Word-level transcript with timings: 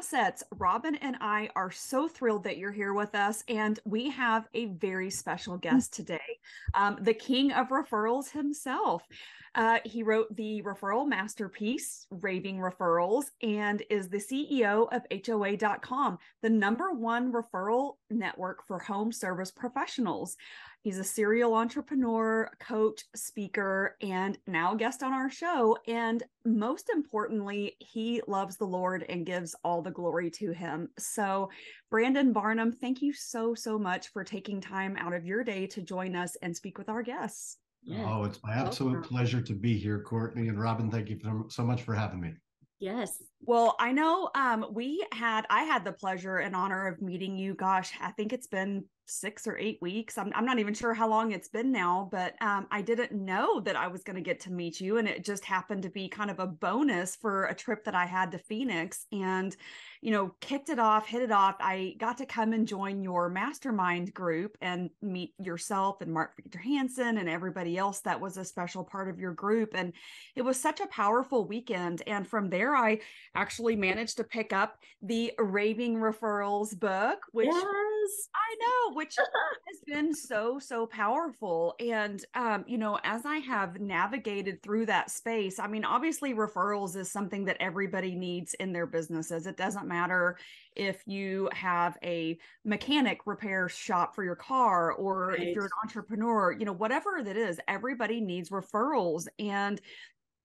assets. 0.00 0.42
Robin 0.56 0.94
and 0.94 1.14
I 1.20 1.50
are 1.54 1.70
so 1.70 2.08
thrilled 2.08 2.44
that 2.44 2.56
you're 2.56 2.72
here 2.72 2.94
with 2.94 3.14
us, 3.14 3.44
and 3.48 3.78
we 3.84 4.08
have 4.08 4.48
a 4.54 4.64
very 4.64 5.10
special 5.10 5.58
guest 5.58 5.92
today, 5.92 6.38
um, 6.72 6.96
the 7.02 7.12
king 7.12 7.52
of 7.52 7.68
referrals 7.68 8.30
himself. 8.30 9.06
Uh, 9.54 9.78
he 9.84 10.02
wrote 10.02 10.34
the 10.36 10.62
referral 10.62 11.06
masterpiece, 11.06 12.06
Raving 12.10 12.56
Referrals, 12.56 13.24
and 13.42 13.82
is 13.90 14.08
the 14.08 14.16
CEO 14.16 14.88
of 14.90 15.02
HOA.com, 15.26 16.18
the 16.40 16.48
number 16.48 16.92
one 16.92 17.30
referral 17.30 17.96
network 18.08 18.66
for 18.66 18.78
home 18.78 19.12
service 19.12 19.50
professionals. 19.50 20.38
He's 20.82 20.98
a 20.98 21.04
serial 21.04 21.54
entrepreneur, 21.54 22.50
coach, 22.58 23.04
speaker, 23.14 23.96
and 24.00 24.38
now 24.46 24.74
guest 24.74 25.02
on 25.02 25.12
our 25.12 25.28
show. 25.28 25.76
And 25.86 26.22
most 26.46 26.88
importantly, 26.88 27.76
he 27.80 28.22
loves 28.26 28.56
the 28.56 28.64
Lord 28.64 29.04
and 29.10 29.26
gives 29.26 29.54
all 29.62 29.82
the 29.82 29.90
glory 29.90 30.30
to 30.30 30.52
him. 30.52 30.88
So, 30.98 31.50
Brandon 31.90 32.32
Barnum, 32.32 32.72
thank 32.72 33.02
you 33.02 33.12
so, 33.12 33.54
so 33.54 33.78
much 33.78 34.08
for 34.08 34.24
taking 34.24 34.58
time 34.58 34.96
out 34.96 35.12
of 35.12 35.26
your 35.26 35.44
day 35.44 35.66
to 35.66 35.82
join 35.82 36.16
us 36.16 36.34
and 36.40 36.56
speak 36.56 36.78
with 36.78 36.88
our 36.88 37.02
guests. 37.02 37.58
Yeah. 37.82 38.06
Oh, 38.08 38.24
it's 38.24 38.42
my 38.42 38.54
absolute 38.54 38.92
Welcome. 38.92 39.08
pleasure 39.10 39.42
to 39.42 39.52
be 39.52 39.78
here, 39.78 40.00
Courtney 40.00 40.48
and 40.48 40.58
Robin. 40.58 40.90
Thank 40.90 41.10
you 41.10 41.46
so 41.50 41.62
much 41.62 41.82
for 41.82 41.94
having 41.94 42.20
me. 42.20 42.32
Yes. 42.78 43.22
Well, 43.42 43.76
I 43.78 43.92
know 43.92 44.30
um, 44.34 44.64
we 44.72 45.06
had, 45.12 45.44
I 45.50 45.64
had 45.64 45.84
the 45.84 45.92
pleasure 45.92 46.38
and 46.38 46.56
honor 46.56 46.86
of 46.86 47.02
meeting 47.02 47.36
you. 47.36 47.54
Gosh, 47.54 47.92
I 48.00 48.12
think 48.12 48.32
it's 48.32 48.46
been 48.46 48.84
six 49.10 49.46
or 49.46 49.58
eight 49.58 49.78
weeks. 49.80 50.16
I'm, 50.16 50.32
I'm 50.34 50.44
not 50.44 50.58
even 50.58 50.74
sure 50.74 50.94
how 50.94 51.08
long 51.08 51.32
it's 51.32 51.48
been 51.48 51.72
now, 51.72 52.08
but 52.12 52.40
um, 52.40 52.66
I 52.70 52.82
didn't 52.82 53.12
know 53.12 53.60
that 53.60 53.76
I 53.76 53.88
was 53.88 54.02
going 54.02 54.16
to 54.16 54.22
get 54.22 54.40
to 54.40 54.52
meet 54.52 54.80
you. 54.80 54.98
And 54.98 55.08
it 55.08 55.24
just 55.24 55.44
happened 55.44 55.82
to 55.82 55.90
be 55.90 56.08
kind 56.08 56.30
of 56.30 56.38
a 56.38 56.46
bonus 56.46 57.16
for 57.16 57.46
a 57.46 57.54
trip 57.54 57.84
that 57.84 57.94
I 57.94 58.06
had 58.06 58.32
to 58.32 58.38
Phoenix 58.38 59.06
and, 59.12 59.56
you 60.02 60.10
know, 60.10 60.34
kicked 60.40 60.70
it 60.70 60.78
off, 60.78 61.06
hit 61.06 61.20
it 61.20 61.30
off. 61.30 61.56
I 61.60 61.94
got 61.98 62.16
to 62.18 62.26
come 62.26 62.54
and 62.54 62.66
join 62.66 63.02
your 63.02 63.28
mastermind 63.28 64.14
group 64.14 64.56
and 64.62 64.88
meet 65.02 65.34
yourself 65.38 66.00
and 66.00 66.10
Mark 66.10 66.34
Victor 66.36 66.58
Hansen 66.58 67.18
and 67.18 67.28
everybody 67.28 67.76
else 67.76 68.00
that 68.00 68.18
was 68.18 68.38
a 68.38 68.44
special 68.44 68.82
part 68.82 69.08
of 69.08 69.18
your 69.18 69.32
group. 69.32 69.72
And 69.74 69.92
it 70.36 70.42
was 70.42 70.58
such 70.58 70.80
a 70.80 70.86
powerful 70.86 71.46
weekend. 71.46 72.02
And 72.06 72.26
from 72.26 72.48
there, 72.48 72.74
I 72.74 73.00
actually 73.34 73.76
managed 73.76 74.16
to 74.16 74.24
pick 74.24 74.54
up 74.54 74.78
the 75.02 75.32
Raving 75.38 75.96
Referrals 75.96 76.78
book, 76.78 77.18
which 77.32 77.48
yes. 77.50 78.28
I 78.34 78.56
know, 78.60 78.94
which 78.94 79.16
has 79.18 79.80
been 79.86 80.14
so, 80.14 80.58
so 80.58 80.86
powerful. 80.86 81.74
And, 81.78 82.24
um, 82.34 82.64
you 82.66 82.78
know, 82.78 82.98
as 83.04 83.26
I 83.26 83.36
have 83.36 83.80
navigated 83.80 84.62
through 84.62 84.86
that 84.86 85.10
space, 85.10 85.58
I 85.58 85.66
mean, 85.66 85.84
obviously, 85.84 86.32
referrals 86.32 86.96
is 86.96 87.10
something 87.10 87.44
that 87.44 87.58
everybody 87.60 88.14
needs 88.14 88.54
in 88.54 88.72
their 88.72 88.86
businesses. 88.86 89.46
It 89.46 89.58
doesn't 89.58 89.89
matter 89.90 90.38
if 90.74 91.02
you 91.06 91.50
have 91.52 91.98
a 92.02 92.38
mechanic 92.64 93.20
repair 93.26 93.68
shop 93.68 94.14
for 94.14 94.24
your 94.24 94.36
car 94.36 94.92
or 94.92 95.28
right. 95.28 95.40
if 95.40 95.54
you're 95.54 95.64
an 95.64 95.70
entrepreneur, 95.84 96.52
you 96.52 96.64
know, 96.64 96.72
whatever 96.72 97.22
that 97.22 97.36
is, 97.36 97.60
everybody 97.68 98.20
needs 98.20 98.48
referrals. 98.50 99.26
And 99.38 99.80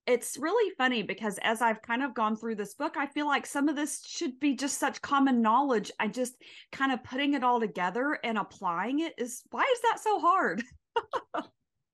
it's 0.07 0.37
really 0.37 0.73
funny 0.77 1.01
because 1.03 1.39
as 1.41 1.61
I've 1.61 1.81
kind 1.81 2.03
of 2.03 2.13
gone 2.13 2.35
through 2.35 2.55
this 2.55 2.75
book, 2.75 2.95
I 2.97 3.07
feel 3.07 3.25
like 3.25 3.45
some 3.45 3.69
of 3.69 3.75
this 3.75 4.03
should 4.05 4.39
be 4.39 4.55
just 4.55 4.79
such 4.79 5.01
common 5.01 5.41
knowledge. 5.41 5.91
I 5.99 6.07
just 6.07 6.35
kind 6.71 6.91
of 6.91 7.03
putting 7.03 7.33
it 7.33 7.43
all 7.43 7.59
together 7.59 8.19
and 8.23 8.37
applying 8.37 8.99
it 8.99 9.13
is 9.17 9.43
why 9.51 9.63
is 9.63 9.81
that 9.81 9.99
so 9.99 10.19
hard? 10.19 10.61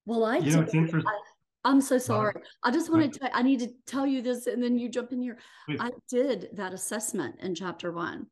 well, 0.06 0.25
I 0.25 0.38
you 0.38 0.52
know, 0.52 0.62
it's 0.62 0.74
interesting. 0.74 1.08
I, 1.08 1.31
am 1.66 1.82
so 1.82 1.98
sorry. 1.98 2.34
I 2.64 2.72
just 2.72 2.92
wanted 2.92 3.14
to, 3.14 3.36
I 3.36 3.42
need 3.42 3.60
to 3.60 3.70
tell 3.86 4.06
you 4.06 4.22
this 4.22 4.48
and 4.48 4.64
then 4.64 4.78
you 4.78 4.90
jump 4.90 5.12
in 5.12 5.22
here. 5.22 5.38
I 5.80 5.92
did 6.10 6.50
that 6.54 6.74
assessment 6.74 7.36
in 7.42 7.56
chapter 7.56 7.92
one. 7.92 8.28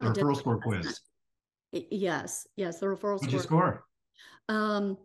The 0.00 0.08
referral 0.08 0.36
score 0.36 0.60
quiz. 0.60 1.00
Yes, 1.72 2.46
yes, 2.56 2.80
the 2.80 2.86
referral 2.86 3.20
What'd 3.20 3.28
score. 3.28 3.32
you 3.32 3.42
score? 3.42 3.84
Um, 4.48 4.96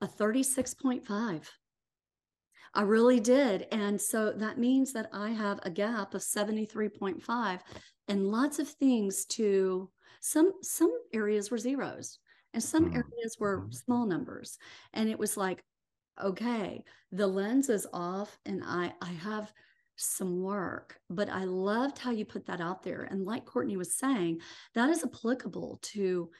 a 0.00 0.06
36.5. 0.06 1.44
I 2.74 2.82
really 2.82 3.20
did. 3.20 3.66
And 3.72 4.00
so 4.00 4.32
that 4.32 4.58
means 4.58 4.92
that 4.92 5.08
I 5.12 5.30
have 5.30 5.60
a 5.62 5.70
gap 5.70 6.14
of 6.14 6.20
73.5 6.20 7.60
and 8.08 8.28
lots 8.28 8.58
of 8.58 8.68
things 8.68 9.24
to 9.26 9.90
some 10.20 10.52
some 10.62 10.92
areas 11.12 11.50
were 11.50 11.58
zeros 11.58 12.18
and 12.54 12.62
some 12.62 12.86
mm-hmm. 12.86 12.96
areas 12.96 13.36
were 13.38 13.60
mm-hmm. 13.60 13.72
small 13.72 14.06
numbers. 14.06 14.58
And 14.92 15.08
it 15.08 15.18
was 15.18 15.36
like, 15.36 15.62
okay, 16.22 16.84
the 17.12 17.26
lens 17.26 17.68
is 17.68 17.86
off 17.92 18.38
and 18.46 18.62
I 18.64 18.92
I 19.00 19.10
have 19.10 19.52
some 19.96 20.42
work, 20.42 21.00
but 21.10 21.28
I 21.28 21.44
loved 21.44 21.98
how 21.98 22.12
you 22.12 22.24
put 22.24 22.46
that 22.46 22.60
out 22.60 22.82
there. 22.82 23.08
And 23.10 23.24
like 23.24 23.44
Courtney 23.44 23.76
was 23.76 23.98
saying, 23.98 24.40
that 24.74 24.90
is 24.90 25.02
applicable 25.02 25.80
to 25.82 26.30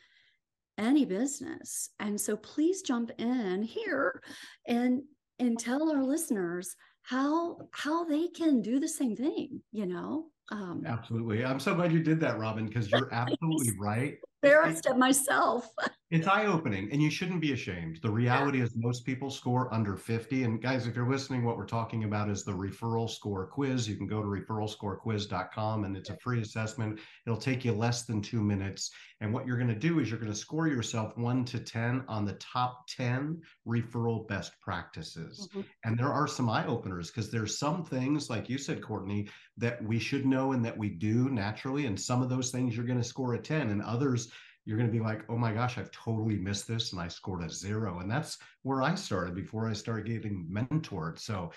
any 0.79 1.05
business. 1.05 1.91
And 1.99 2.21
so 2.21 2.37
please 2.37 2.83
jump 2.83 3.11
in 3.19 3.63
here 3.63 4.23
and 4.67 5.03
and 5.41 5.59
tell 5.59 5.91
our 5.91 6.03
listeners 6.03 6.77
how 7.03 7.57
how 7.73 8.05
they 8.05 8.29
can 8.29 8.61
do 8.61 8.79
the 8.79 8.89
same 8.89 9.17
thing 9.17 9.61
you 9.73 9.87
know 9.87 10.27
um, 10.51 10.83
absolutely 10.87 11.45
i'm 11.45 11.61
so 11.61 11.75
glad 11.75 11.93
you 11.93 12.03
did 12.03 12.21
that 12.21 12.39
robin 12.39 12.67
because 12.67 12.91
you're 12.91 13.13
absolutely 13.13 13.73
right 13.81 14.19
embarrassed 14.43 14.87
at 14.87 14.99
myself 14.99 15.71
it's 16.11 16.27
eye-opening 16.27 16.89
and 16.91 17.03
you 17.03 17.11
shouldn't 17.11 17.41
be 17.41 17.53
ashamed 17.53 17.99
the 18.03 18.11
reality 18.11 18.59
yeah. 18.59 18.65
is 18.65 18.73
most 18.77 19.05
people 19.05 19.31
score 19.31 19.73
under 19.75 19.97
50 19.97 20.45
and 20.45 20.63
guys 20.63 20.87
if 20.87 20.97
you're 20.97 21.09
listening 21.09 21.45
what 21.45 21.57
we're 21.57 21.67
talking 21.67 22.05
about 22.05 22.31
is 22.31 22.45
the 22.45 22.53
referral 22.53 23.11
score 23.11 23.47
quiz 23.47 23.89
you 23.89 23.97
can 23.97 24.07
go 24.07 24.23
to 24.23 24.29
referralscorequiz.com 24.29 25.85
and 25.85 25.97
it's 25.97 26.11
a 26.11 26.17
free 26.17 26.41
assessment 26.41 26.99
it'll 27.27 27.39
take 27.39 27.65
you 27.65 27.73
less 27.73 28.05
than 28.05 28.23
two 28.23 28.43
minutes 28.43 28.91
and 29.21 29.33
what 29.33 29.47
you're 29.47 29.57
going 29.57 29.69
to 29.69 29.75
do 29.75 29.99
is 29.99 30.09
you're 30.09 30.21
going 30.21 30.33
to 30.33 30.39
score 30.39 30.69
yourself 30.69 31.17
1 31.17 31.45
to 31.45 31.59
10 31.59 32.05
on 32.09 32.25
the 32.25 32.35
top 32.35 32.87
10 32.89 33.41
referral 33.67 34.27
best 34.29 34.53
practices 34.61 35.49
mm-hmm. 35.51 35.61
and 35.85 35.99
there 35.99 36.13
are 36.13 36.27
some 36.27 36.49
eye-openers 36.49 37.11
because 37.11 37.31
there's 37.31 37.59
some 37.59 37.85
things 37.85 38.31
like 38.31 38.49
you 38.49 38.57
said 38.57 38.83
courtney 38.83 39.29
that 39.59 39.83
we 39.85 39.99
should 39.99 40.25
know 40.25 40.53
and 40.53 40.65
that 40.65 40.77
we 40.77 40.89
do 40.89 41.29
naturally 41.29 41.87
and 41.87 42.01
some 42.01 42.23
of 42.23 42.29
those 42.29 42.51
things 42.51 42.77
you're 42.77 42.87
going 42.87 42.99
to 42.99 43.05
score 43.05 43.35
a 43.35 43.39
10 43.39 43.71
and 43.71 43.83
others 43.83 44.31
you're 44.69 44.77
going 44.77 44.91
to 44.91 44.93
be 44.93 45.03
like, 45.03 45.25
oh 45.31 45.39
my 45.39 45.51
gosh, 45.51 45.79
I've 45.79 45.91
totally 45.93 46.37
missed 46.37 46.69
this. 46.69 46.93
And 46.93 47.01
I 47.01 47.09
scored 47.09 47.43
a 47.43 47.49
zero. 47.49 48.01
And 48.01 48.11
that's 48.11 48.37
where 48.65 48.83
I 48.83 48.95
started 48.97 49.35
before 49.35 49.67
I 49.67 49.73
started 49.73 50.05
getting 50.05 50.47
mentored. 50.53 51.19
So 51.19 51.53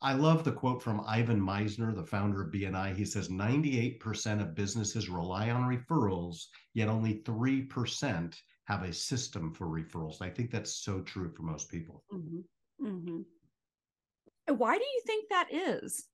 I 0.00 0.14
love 0.14 0.42
the 0.42 0.52
quote 0.52 0.82
from 0.82 1.04
Ivan 1.06 1.38
Misner, 1.38 1.94
the 1.94 2.02
founder 2.02 2.42
of 2.42 2.50
BNI. 2.50 2.96
He 2.96 3.04
says 3.04 3.28
98% 3.28 4.40
of 4.40 4.54
businesses 4.54 5.10
rely 5.10 5.50
on 5.50 5.68
referrals, 5.68 6.44
yet 6.72 6.88
only 6.88 7.16
3% 7.26 8.34
have 8.64 8.84
a 8.84 8.92
system 8.94 9.52
for 9.52 9.66
referrals. 9.66 10.22
I 10.22 10.30
think 10.30 10.50
that's 10.50 10.76
so 10.76 11.02
true 11.02 11.28
for 11.28 11.42
most 11.42 11.70
people. 11.70 12.04
Mm-hmm. 12.10 12.86
Mm-hmm. 12.86 14.54
Why 14.56 14.78
do 14.78 14.82
you 14.82 15.02
think 15.06 15.28
that 15.28 15.52
is? 15.52 16.06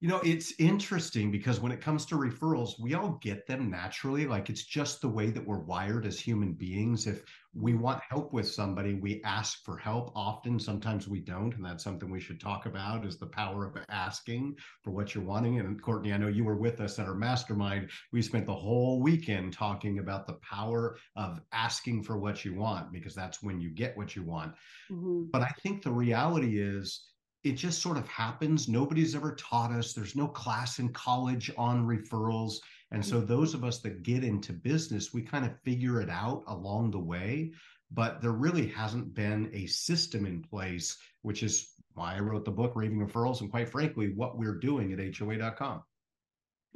You 0.00 0.08
know, 0.08 0.20
it's 0.24 0.54
interesting 0.58 1.30
because 1.30 1.60
when 1.60 1.72
it 1.72 1.82
comes 1.82 2.06
to 2.06 2.14
referrals, 2.14 2.80
we 2.80 2.94
all 2.94 3.18
get 3.20 3.46
them 3.46 3.70
naturally. 3.70 4.26
Like 4.26 4.48
it's 4.48 4.64
just 4.64 5.02
the 5.02 5.08
way 5.08 5.28
that 5.28 5.46
we're 5.46 5.58
wired 5.58 6.06
as 6.06 6.18
human 6.18 6.54
beings. 6.54 7.06
If 7.06 7.22
we 7.52 7.74
want 7.74 8.00
help 8.08 8.32
with 8.32 8.48
somebody, 8.48 8.94
we 8.94 9.22
ask 9.24 9.62
for 9.62 9.76
help 9.76 10.10
often. 10.14 10.58
Sometimes 10.58 11.06
we 11.06 11.20
don't. 11.20 11.54
And 11.54 11.62
that's 11.62 11.84
something 11.84 12.08
we 12.10 12.20
should 12.20 12.40
talk 12.40 12.64
about 12.64 13.04
is 13.04 13.18
the 13.18 13.26
power 13.26 13.66
of 13.66 13.76
asking 13.90 14.56
for 14.82 14.90
what 14.90 15.14
you're 15.14 15.22
wanting. 15.22 15.58
And 15.58 15.82
Courtney, 15.82 16.14
I 16.14 16.16
know 16.16 16.28
you 16.28 16.44
were 16.44 16.56
with 16.56 16.80
us 16.80 16.98
at 16.98 17.06
our 17.06 17.14
mastermind. 17.14 17.90
We 18.10 18.22
spent 18.22 18.46
the 18.46 18.54
whole 18.54 19.02
weekend 19.02 19.52
talking 19.52 19.98
about 19.98 20.26
the 20.26 20.38
power 20.40 20.96
of 21.14 21.42
asking 21.52 22.04
for 22.04 22.16
what 22.16 22.42
you 22.42 22.54
want 22.54 22.90
because 22.90 23.14
that's 23.14 23.42
when 23.42 23.60
you 23.60 23.68
get 23.68 23.98
what 23.98 24.16
you 24.16 24.22
want. 24.22 24.54
Mm-hmm. 24.90 25.24
But 25.30 25.42
I 25.42 25.52
think 25.62 25.82
the 25.82 25.92
reality 25.92 26.58
is, 26.58 27.09
it 27.42 27.52
just 27.52 27.80
sort 27.80 27.96
of 27.96 28.06
happens. 28.08 28.68
Nobody's 28.68 29.14
ever 29.14 29.34
taught 29.34 29.72
us. 29.72 29.92
There's 29.92 30.16
no 30.16 30.28
class 30.28 30.78
in 30.78 30.90
college 30.90 31.50
on 31.56 31.86
referrals. 31.86 32.56
And 32.92 33.04
so, 33.04 33.20
those 33.20 33.54
of 33.54 33.64
us 33.64 33.78
that 33.80 34.02
get 34.02 34.24
into 34.24 34.52
business, 34.52 35.14
we 35.14 35.22
kind 35.22 35.44
of 35.44 35.58
figure 35.62 36.00
it 36.00 36.10
out 36.10 36.42
along 36.48 36.90
the 36.90 36.98
way. 36.98 37.52
But 37.92 38.20
there 38.20 38.32
really 38.32 38.66
hasn't 38.68 39.14
been 39.14 39.50
a 39.52 39.66
system 39.66 40.26
in 40.26 40.42
place, 40.42 40.98
which 41.22 41.42
is 41.42 41.74
why 41.94 42.16
I 42.16 42.20
wrote 42.20 42.44
the 42.44 42.50
book, 42.50 42.72
Raving 42.74 43.04
Referrals, 43.04 43.40
and 43.40 43.50
quite 43.50 43.68
frankly, 43.68 44.12
what 44.14 44.38
we're 44.38 44.58
doing 44.58 44.92
at 44.92 45.16
HOA.com. 45.16 45.82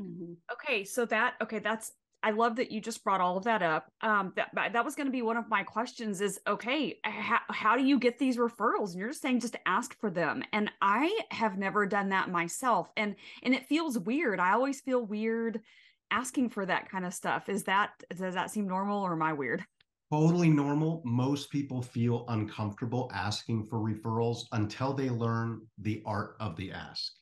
Mm-hmm. 0.00 0.32
Okay, 0.52 0.84
so 0.84 1.04
that 1.06 1.34
okay, 1.42 1.60
that's 1.60 1.92
I 2.24 2.30
love 2.30 2.56
that 2.56 2.72
you 2.72 2.80
just 2.80 3.04
brought 3.04 3.20
all 3.20 3.36
of 3.36 3.44
that 3.44 3.62
up. 3.62 3.92
Um, 4.00 4.32
that 4.34 4.72
that 4.72 4.84
was 4.84 4.94
going 4.94 5.06
to 5.06 5.12
be 5.12 5.20
one 5.20 5.36
of 5.36 5.48
my 5.50 5.62
questions. 5.62 6.22
Is 6.22 6.40
okay, 6.46 6.98
how, 7.04 7.40
how 7.50 7.76
do 7.76 7.84
you 7.84 7.98
get 7.98 8.18
these 8.18 8.38
referrals? 8.38 8.90
And 8.90 8.98
you're 8.98 9.10
just 9.10 9.20
saying 9.20 9.40
just 9.40 9.56
ask 9.66 9.98
for 10.00 10.10
them. 10.10 10.42
And 10.54 10.70
I 10.80 11.20
have 11.30 11.58
never 11.58 11.84
done 11.84 12.08
that 12.08 12.30
myself, 12.30 12.90
and 12.96 13.14
and 13.42 13.54
it 13.54 13.66
feels 13.66 13.98
weird. 13.98 14.40
I 14.40 14.52
always 14.52 14.80
feel 14.80 15.04
weird 15.04 15.60
asking 16.10 16.48
for 16.48 16.64
that 16.64 16.90
kind 16.90 17.04
of 17.04 17.12
stuff. 17.12 17.50
Is 17.50 17.64
that 17.64 17.90
does 18.16 18.34
that 18.34 18.50
seem 18.50 18.66
normal, 18.66 19.02
or 19.02 19.12
am 19.12 19.22
I 19.22 19.34
weird? 19.34 19.62
Totally 20.10 20.48
normal. 20.48 21.02
Most 21.04 21.50
people 21.50 21.82
feel 21.82 22.24
uncomfortable 22.28 23.10
asking 23.14 23.66
for 23.66 23.80
referrals 23.80 24.44
until 24.52 24.94
they 24.94 25.10
learn 25.10 25.60
the 25.78 26.02
art 26.06 26.36
of 26.40 26.56
the 26.56 26.72
ask. 26.72 27.12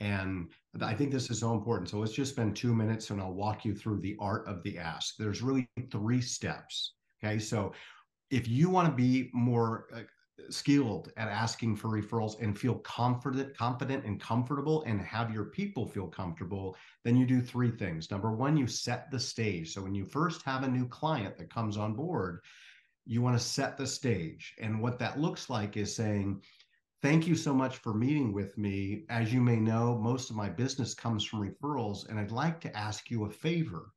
And 0.00 0.48
I 0.80 0.94
think 0.94 1.12
this 1.12 1.30
is 1.30 1.40
so 1.40 1.52
important. 1.52 1.90
So 1.90 1.98
let's 1.98 2.12
just 2.12 2.32
spend 2.32 2.56
two 2.56 2.74
minutes 2.74 3.10
and 3.10 3.20
I'll 3.20 3.34
walk 3.34 3.64
you 3.64 3.74
through 3.74 4.00
the 4.00 4.16
art 4.18 4.46
of 4.48 4.62
the 4.62 4.78
ask. 4.78 5.16
There's 5.16 5.42
really 5.42 5.68
three 5.90 6.22
steps. 6.22 6.94
Okay. 7.22 7.38
So 7.38 7.72
if 8.30 8.48
you 8.48 8.70
want 8.70 8.88
to 8.88 8.94
be 8.94 9.30
more 9.34 9.88
uh, 9.94 10.00
skilled 10.48 11.12
at 11.18 11.28
asking 11.28 11.76
for 11.76 11.88
referrals 11.88 12.40
and 12.40 12.58
feel 12.58 12.76
confident, 12.76 13.54
confident 13.56 14.04
and 14.06 14.18
comfortable 14.18 14.82
and 14.86 15.02
have 15.02 15.34
your 15.34 15.46
people 15.46 15.86
feel 15.86 16.06
comfortable, 16.06 16.76
then 17.04 17.16
you 17.16 17.26
do 17.26 17.42
three 17.42 17.70
things. 17.70 18.10
Number 18.10 18.32
one, 18.32 18.56
you 18.56 18.66
set 18.66 19.10
the 19.10 19.20
stage. 19.20 19.74
So 19.74 19.82
when 19.82 19.94
you 19.94 20.06
first 20.06 20.42
have 20.42 20.62
a 20.62 20.68
new 20.68 20.86
client 20.88 21.36
that 21.36 21.52
comes 21.52 21.76
on 21.76 21.92
board, 21.92 22.40
you 23.04 23.20
want 23.20 23.36
to 23.36 23.44
set 23.44 23.76
the 23.76 23.86
stage. 23.86 24.54
And 24.60 24.80
what 24.80 24.98
that 25.00 25.20
looks 25.20 25.50
like 25.50 25.76
is 25.76 25.94
saying, 25.94 26.42
Thank 27.02 27.26
you 27.26 27.34
so 27.34 27.54
much 27.54 27.78
for 27.78 27.94
meeting 27.94 28.32
with 28.32 28.58
me. 28.58 29.04
As 29.08 29.32
you 29.32 29.40
may 29.40 29.56
know, 29.56 29.98
most 29.98 30.28
of 30.28 30.36
my 30.36 30.50
business 30.50 30.92
comes 30.92 31.24
from 31.24 31.40
referrals, 31.40 32.06
and 32.08 32.18
I'd 32.18 32.30
like 32.30 32.60
to 32.60 32.76
ask 32.76 33.10
you 33.10 33.24
a 33.24 33.30
favor. 33.30 33.92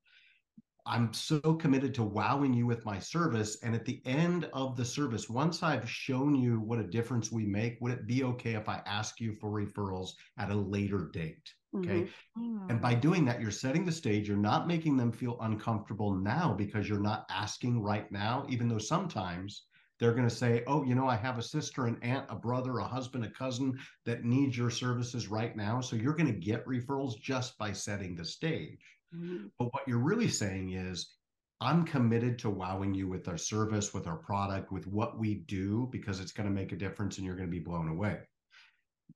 I'm 0.85 1.13
so 1.13 1.39
committed 1.39 1.93
to 1.95 2.03
wowing 2.03 2.53
you 2.53 2.65
with 2.65 2.85
my 2.85 2.99
service. 2.99 3.57
And 3.63 3.75
at 3.75 3.85
the 3.85 4.01
end 4.05 4.49
of 4.53 4.77
the 4.77 4.85
service, 4.85 5.29
once 5.29 5.63
I've 5.63 5.89
shown 5.89 6.35
you 6.35 6.59
what 6.59 6.79
a 6.79 6.83
difference 6.83 7.31
we 7.31 7.45
make, 7.45 7.77
would 7.81 7.91
it 7.91 8.07
be 8.07 8.23
okay 8.23 8.55
if 8.55 8.67
I 8.69 8.81
ask 8.85 9.19
you 9.19 9.33
for 9.33 9.49
referrals 9.49 10.11
at 10.37 10.51
a 10.51 10.55
later 10.55 11.09
date? 11.13 11.53
Okay. 11.75 12.07
Mm-hmm. 12.37 12.69
And 12.69 12.81
by 12.81 12.93
doing 12.93 13.25
that, 13.25 13.41
you're 13.41 13.51
setting 13.51 13.85
the 13.85 13.91
stage. 13.91 14.27
You're 14.27 14.37
not 14.37 14.67
making 14.67 14.95
them 14.97 15.11
feel 15.11 15.37
uncomfortable 15.41 16.13
now 16.15 16.53
because 16.53 16.87
you're 16.87 16.99
not 16.99 17.25
asking 17.29 17.81
right 17.81 18.09
now, 18.11 18.45
even 18.49 18.67
though 18.67 18.77
sometimes 18.77 19.63
they're 20.03 20.11
going 20.13 20.27
to 20.27 20.35
say, 20.35 20.63
Oh, 20.67 20.83
you 20.83 20.95
know, 20.95 21.07
I 21.07 21.15
have 21.15 21.37
a 21.37 21.41
sister, 21.41 21.87
an 21.87 21.97
aunt, 22.01 22.25
a 22.27 22.35
brother, 22.35 22.79
a 22.79 22.83
husband, 22.83 23.23
a 23.23 23.29
cousin 23.29 23.79
that 24.05 24.25
needs 24.25 24.57
your 24.57 24.69
services 24.69 25.29
right 25.29 25.55
now. 25.55 25.79
So 25.79 25.95
you're 25.95 26.13
going 26.13 26.27
to 26.27 26.37
get 26.37 26.65
referrals 26.65 27.17
just 27.21 27.57
by 27.57 27.71
setting 27.71 28.13
the 28.13 28.25
stage. 28.25 28.83
Mm-hmm. 29.15 29.45
But 29.57 29.73
what 29.73 29.87
you're 29.87 29.99
really 29.99 30.27
saying 30.27 30.73
is, 30.73 31.13
I'm 31.61 31.85
committed 31.85 32.37
to 32.39 32.49
wowing 32.49 32.93
you 32.93 33.07
with 33.07 33.29
our 33.29 33.37
service, 33.37 33.93
with 33.93 34.05
our 34.05 34.17
product, 34.17 34.73
with 34.73 34.85
what 34.87 35.17
we 35.17 35.35
do, 35.35 35.87
because 35.89 36.19
it's 36.19 36.33
going 36.33 36.49
to 36.49 36.53
make 36.53 36.73
a 36.73 36.77
difference 36.77 37.17
and 37.17 37.25
you're 37.25 37.37
going 37.37 37.47
to 37.47 37.57
be 37.57 37.63
blown 37.63 37.87
away. 37.87 38.19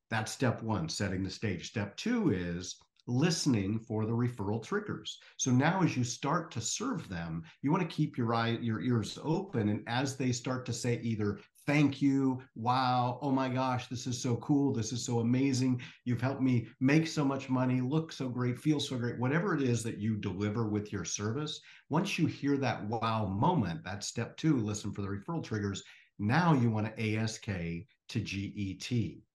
That's 0.09 0.31
step 0.31 0.63
one, 0.63 0.87
setting 0.87 1.21
the 1.21 1.29
stage. 1.29 1.67
Step 1.67 1.97
two 1.97 2.31
is 2.31 2.79
listening 3.07 3.79
for 3.79 4.05
the 4.05 4.11
referral 4.11 4.63
triggers. 4.63 5.19
So 5.37 5.51
now 5.51 5.81
as 5.83 5.95
you 5.95 6.03
start 6.03 6.51
to 6.51 6.61
serve 6.61 7.07
them, 7.09 7.43
you 7.61 7.71
want 7.71 7.89
to 7.89 7.95
keep 7.95 8.17
your 8.17 8.33
eye 8.33 8.57
your 8.61 8.81
ears 8.81 9.17
open 9.23 9.69
and 9.69 9.83
as 9.87 10.17
they 10.17 10.31
start 10.31 10.65
to 10.65 10.73
say 10.73 10.99
either 11.01 11.39
thank 11.67 12.01
you, 12.01 12.41
wow, 12.55 13.19
oh 13.21 13.29
my 13.29 13.49
gosh, 13.49 13.87
this 13.87 14.07
is 14.07 14.19
so 14.19 14.37
cool, 14.37 14.73
this 14.73 14.93
is 14.93 15.03
so 15.03 15.19
amazing. 15.19 15.81
You've 16.05 16.21
helped 16.21 16.41
me 16.41 16.67
make 16.79 17.07
so 17.07 17.25
much 17.25 17.49
money, 17.49 17.81
look 17.81 18.13
so 18.13 18.29
great, 18.29 18.57
feel 18.57 18.79
so 18.79 18.97
great. 18.97 19.19
Whatever 19.19 19.53
it 19.53 19.61
is 19.61 19.83
that 19.83 19.97
you 19.97 20.15
deliver 20.15 20.69
with 20.69 20.93
your 20.93 21.03
service, 21.03 21.59
once 21.89 22.17
you 22.17 22.25
hear 22.25 22.55
that 22.57 22.85
wow 22.85 23.25
moment, 23.25 23.83
that's 23.83 24.07
step 24.07 24.37
2, 24.37 24.57
listen 24.61 24.93
for 24.93 25.01
the 25.01 25.09
referral 25.09 25.43
triggers. 25.43 25.83
Now 26.19 26.53
you 26.53 26.71
want 26.71 26.95
to 26.95 27.17
ASK 27.17 27.45
to 27.45 28.19
GET 28.19 29.26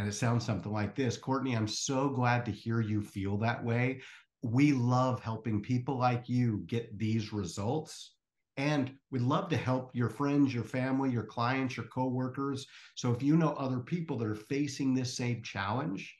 and 0.00 0.08
it 0.08 0.12
sounds 0.12 0.46
something 0.46 0.72
like 0.72 0.94
this 0.94 1.18
Courtney, 1.18 1.54
I'm 1.54 1.68
so 1.68 2.08
glad 2.08 2.46
to 2.46 2.50
hear 2.50 2.80
you 2.80 3.02
feel 3.02 3.36
that 3.38 3.62
way. 3.62 4.00
We 4.42 4.72
love 4.72 5.20
helping 5.20 5.60
people 5.60 5.98
like 5.98 6.26
you 6.26 6.64
get 6.66 6.98
these 6.98 7.34
results. 7.34 8.14
And 8.56 8.92
we'd 9.10 9.20
love 9.20 9.50
to 9.50 9.58
help 9.58 9.90
your 9.94 10.08
friends, 10.08 10.54
your 10.54 10.64
family, 10.64 11.10
your 11.10 11.24
clients, 11.24 11.76
your 11.76 11.86
coworkers. 11.86 12.66
So 12.94 13.12
if 13.12 13.22
you 13.22 13.36
know 13.36 13.52
other 13.52 13.80
people 13.80 14.16
that 14.18 14.26
are 14.26 14.34
facing 14.34 14.94
this 14.94 15.14
same 15.14 15.42
challenge, 15.42 16.14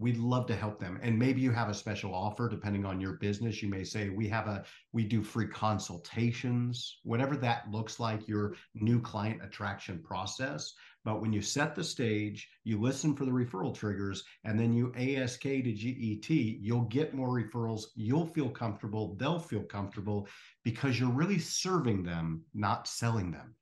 we'd 0.00 0.16
love 0.16 0.46
to 0.46 0.56
help 0.56 0.80
them 0.80 0.98
and 1.02 1.16
maybe 1.16 1.42
you 1.42 1.52
have 1.52 1.68
a 1.68 1.74
special 1.74 2.14
offer 2.14 2.48
depending 2.48 2.86
on 2.86 3.00
your 3.00 3.14
business 3.18 3.62
you 3.62 3.68
may 3.68 3.84
say 3.84 4.08
we 4.08 4.26
have 4.26 4.46
a 4.46 4.64
we 4.92 5.04
do 5.04 5.22
free 5.22 5.46
consultations 5.46 7.00
whatever 7.02 7.36
that 7.36 7.70
looks 7.70 8.00
like 8.00 8.26
your 8.26 8.54
new 8.74 8.98
client 8.98 9.38
attraction 9.44 10.02
process 10.02 10.72
but 11.04 11.20
when 11.20 11.32
you 11.32 11.40
set 11.42 11.74
the 11.74 11.84
stage 11.84 12.48
you 12.64 12.80
listen 12.80 13.14
for 13.14 13.24
the 13.24 13.30
referral 13.30 13.74
triggers 13.74 14.22
and 14.44 14.58
then 14.58 14.72
you 14.72 14.92
ask 15.16 15.40
to 15.40 15.72
get 15.72 16.30
you'll 16.60 16.82
get 16.82 17.14
more 17.14 17.28
referrals 17.28 17.84
you'll 17.94 18.26
feel 18.26 18.48
comfortable 18.48 19.14
they'll 19.18 19.38
feel 19.38 19.62
comfortable 19.62 20.28
because 20.64 20.98
you're 20.98 21.10
really 21.10 21.38
serving 21.38 22.02
them 22.02 22.42
not 22.54 22.86
selling 22.86 23.30
them. 23.30 23.54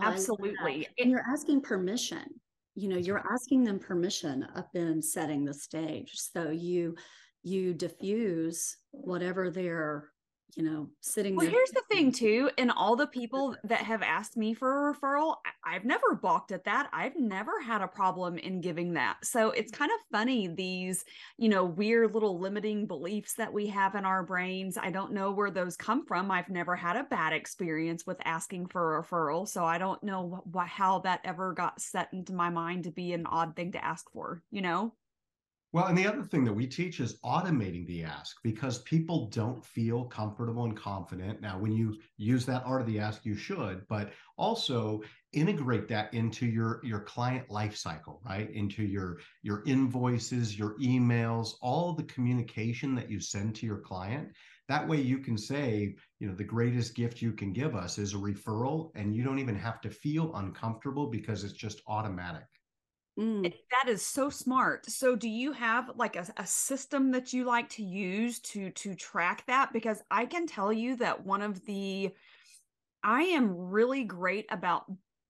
Absolutely. 0.00 0.88
And 0.98 1.10
you're 1.10 1.24
asking 1.28 1.62
permission. 1.62 2.24
You 2.74 2.88
know 2.88 2.96
you're 2.96 3.24
asking 3.32 3.64
them 3.64 3.78
permission 3.78 4.46
up 4.54 4.68
in 4.74 5.02
setting 5.02 5.44
the 5.44 5.54
stage. 5.54 6.12
So 6.14 6.50
you 6.50 6.96
you 7.42 7.74
diffuse 7.74 8.76
whatever 8.92 9.50
they're 9.50 10.10
you 10.56 10.62
know 10.62 10.88
sitting 11.00 11.36
well 11.36 11.46
here's 11.46 11.70
the 11.70 11.82
thing 11.90 12.10
too 12.10 12.50
and 12.58 12.70
all 12.70 12.96
the 12.96 13.06
people 13.06 13.54
that 13.64 13.80
have 13.80 14.02
asked 14.02 14.36
me 14.36 14.54
for 14.54 14.90
a 14.90 14.94
referral 14.94 15.36
i've 15.64 15.84
never 15.84 16.14
balked 16.14 16.52
at 16.52 16.64
that. 16.64 16.88
I've 16.92 17.16
never 17.16 17.60
had 17.60 17.82
a 17.82 17.88
problem 17.88 18.38
in 18.38 18.60
giving 18.60 18.94
that. 18.94 19.18
So 19.24 19.50
it's 19.50 19.70
kind 19.70 19.90
of 19.90 19.98
funny 20.10 20.48
these 20.48 21.04
you 21.36 21.48
know 21.48 21.64
weird 21.64 22.14
little 22.14 22.38
limiting 22.38 22.86
beliefs 22.86 23.34
that 23.34 23.52
we 23.52 23.66
have 23.68 23.94
in 23.94 24.04
our 24.04 24.22
brains. 24.22 24.76
I 24.76 24.90
don't 24.90 25.12
know 25.12 25.30
where 25.30 25.50
those 25.50 25.76
come 25.76 26.04
from. 26.06 26.30
I've 26.30 26.48
never 26.48 26.74
had 26.74 26.96
a 26.96 27.04
bad 27.04 27.32
experience 27.32 28.06
with 28.06 28.18
asking 28.24 28.66
for 28.68 28.98
a 28.98 29.02
referral 29.02 29.48
so 29.48 29.64
i 29.64 29.78
don't 29.78 30.02
know 30.02 30.42
wh- 30.54 30.66
how 30.66 30.98
that 31.00 31.20
ever 31.24 31.52
got 31.52 31.80
set 31.80 32.08
into 32.12 32.32
my 32.32 32.50
mind 32.50 32.84
to 32.84 32.90
be 32.90 33.12
an 33.12 33.26
odd 33.26 33.54
thing 33.56 33.72
to 33.72 33.84
ask 33.84 34.10
for 34.12 34.42
you 34.50 34.62
know 34.62 34.92
well, 35.72 35.86
and 35.86 35.98
the 35.98 36.06
other 36.06 36.22
thing 36.22 36.44
that 36.44 36.52
we 36.52 36.66
teach 36.66 36.98
is 36.98 37.20
automating 37.20 37.86
the 37.86 38.02
ask 38.02 38.38
because 38.42 38.78
people 38.82 39.26
don't 39.26 39.62
feel 39.64 40.04
comfortable 40.04 40.64
and 40.64 40.74
confident. 40.74 41.42
Now, 41.42 41.58
when 41.58 41.72
you 41.72 41.98
use 42.16 42.46
that 42.46 42.62
art 42.64 42.80
of 42.80 42.86
the 42.86 42.98
ask, 42.98 43.26
you 43.26 43.36
should, 43.36 43.86
but 43.86 44.12
also 44.38 45.02
integrate 45.34 45.86
that 45.88 46.12
into 46.14 46.46
your 46.46 46.80
your 46.82 47.00
client 47.00 47.50
life 47.50 47.76
cycle, 47.76 48.22
right? 48.24 48.50
Into 48.50 48.82
your 48.82 49.18
your 49.42 49.62
invoices, 49.66 50.58
your 50.58 50.78
emails, 50.78 51.50
all 51.60 51.92
the 51.92 52.04
communication 52.04 52.94
that 52.94 53.10
you 53.10 53.20
send 53.20 53.54
to 53.56 53.66
your 53.66 53.80
client. 53.80 54.30
That 54.68 54.88
way 54.88 55.02
you 55.02 55.18
can 55.18 55.36
say, 55.36 55.96
you 56.18 56.28
know, 56.28 56.34
the 56.34 56.44
greatest 56.44 56.94
gift 56.94 57.20
you 57.20 57.32
can 57.32 57.52
give 57.52 57.74
us 57.74 57.98
is 57.98 58.14
a 58.14 58.18
referral 58.18 58.90
and 58.94 59.14
you 59.14 59.22
don't 59.22 59.38
even 59.38 59.56
have 59.56 59.82
to 59.82 59.90
feel 59.90 60.34
uncomfortable 60.34 61.08
because 61.08 61.44
it's 61.44 61.52
just 61.52 61.82
automatic. 61.86 62.46
Mm. 63.18 63.52
That 63.70 63.88
is 63.88 64.04
so 64.04 64.30
smart. 64.30 64.86
So 64.86 65.16
do 65.16 65.28
you 65.28 65.52
have 65.52 65.90
like 65.96 66.14
a, 66.16 66.26
a 66.36 66.46
system 66.46 67.10
that 67.12 67.32
you 67.32 67.44
like 67.44 67.68
to 67.70 67.82
use 67.82 68.38
to 68.40 68.70
to 68.70 68.94
track 68.94 69.44
that? 69.46 69.72
Because 69.72 70.02
I 70.10 70.26
can 70.26 70.46
tell 70.46 70.72
you 70.72 70.96
that 70.96 71.24
one 71.24 71.42
of 71.42 71.64
the 71.64 72.12
I 73.02 73.22
am 73.24 73.56
really 73.56 74.04
great 74.04 74.46
about 74.50 74.86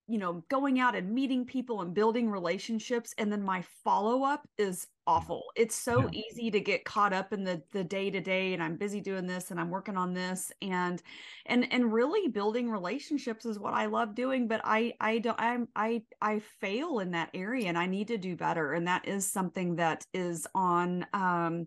you 0.08 0.18
know 0.18 0.42
going 0.48 0.80
out 0.80 0.96
and 0.96 1.12
meeting 1.12 1.44
people 1.44 1.82
and 1.82 1.94
building 1.94 2.30
relationships 2.30 3.14
and 3.18 3.30
then 3.30 3.42
my 3.42 3.62
follow 3.84 4.24
up 4.24 4.48
is 4.56 4.86
awful 5.06 5.44
it's 5.54 5.74
so 5.74 6.08
yeah. 6.10 6.20
easy 6.30 6.50
to 6.50 6.60
get 6.60 6.84
caught 6.84 7.12
up 7.12 7.32
in 7.32 7.44
the 7.44 7.62
the 7.72 7.84
day 7.84 8.10
to 8.10 8.20
day 8.20 8.54
and 8.54 8.62
i'm 8.62 8.76
busy 8.76 9.00
doing 9.00 9.26
this 9.26 9.50
and 9.50 9.60
i'm 9.60 9.70
working 9.70 9.96
on 9.96 10.14
this 10.14 10.50
and 10.62 11.02
and 11.46 11.70
and 11.72 11.92
really 11.92 12.28
building 12.28 12.70
relationships 12.70 13.44
is 13.44 13.58
what 13.58 13.74
i 13.74 13.86
love 13.86 14.14
doing 14.14 14.48
but 14.48 14.60
i 14.64 14.92
i 15.00 15.18
don't 15.18 15.40
i'm 15.40 15.68
i 15.76 16.02
i 16.20 16.38
fail 16.60 16.98
in 16.98 17.10
that 17.10 17.30
area 17.34 17.68
and 17.68 17.78
i 17.78 17.86
need 17.86 18.08
to 18.08 18.18
do 18.18 18.34
better 18.34 18.72
and 18.72 18.86
that 18.86 19.06
is 19.06 19.30
something 19.30 19.76
that 19.76 20.04
is 20.14 20.46
on 20.54 21.06
um 21.12 21.66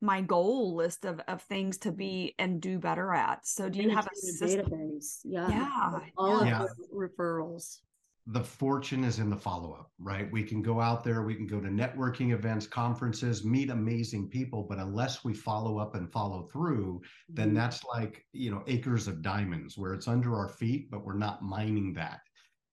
my 0.00 0.20
goal 0.20 0.74
list 0.74 1.04
of 1.04 1.20
of 1.28 1.42
things 1.42 1.78
to 1.78 1.92
be 1.92 2.34
and 2.38 2.60
do 2.60 2.78
better 2.78 3.12
at 3.12 3.46
so 3.46 3.68
do 3.68 3.80
you 3.80 3.90
have 3.90 4.06
a 4.06 4.44
database 4.44 5.20
yeah 5.24 5.48
yeah 5.48 5.98
all 6.16 6.44
yeah. 6.44 6.62
of 6.62 6.70
referrals 6.94 7.78
the 8.26 8.42
fortune 8.42 9.02
is 9.02 9.18
in 9.18 9.30
the 9.30 9.36
follow 9.36 9.72
up, 9.72 9.90
right? 9.98 10.30
We 10.30 10.44
can 10.44 10.62
go 10.62 10.80
out 10.80 11.02
there, 11.02 11.22
we 11.22 11.34
can 11.34 11.46
go 11.46 11.60
to 11.60 11.68
networking 11.68 12.32
events, 12.32 12.68
conferences, 12.68 13.44
meet 13.44 13.68
amazing 13.68 14.28
people, 14.28 14.64
but 14.68 14.78
unless 14.78 15.24
we 15.24 15.34
follow 15.34 15.78
up 15.78 15.96
and 15.96 16.10
follow 16.12 16.48
through, 16.52 17.00
mm-hmm. 17.00 17.34
then 17.34 17.52
that's 17.52 17.82
like, 17.84 18.24
you 18.32 18.50
know, 18.52 18.62
acres 18.68 19.08
of 19.08 19.22
diamonds 19.22 19.76
where 19.76 19.92
it's 19.92 20.06
under 20.06 20.36
our 20.36 20.48
feet, 20.48 20.88
but 20.88 21.04
we're 21.04 21.18
not 21.18 21.42
mining 21.42 21.92
that. 21.94 22.20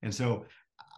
And 0.02 0.14
so 0.14 0.46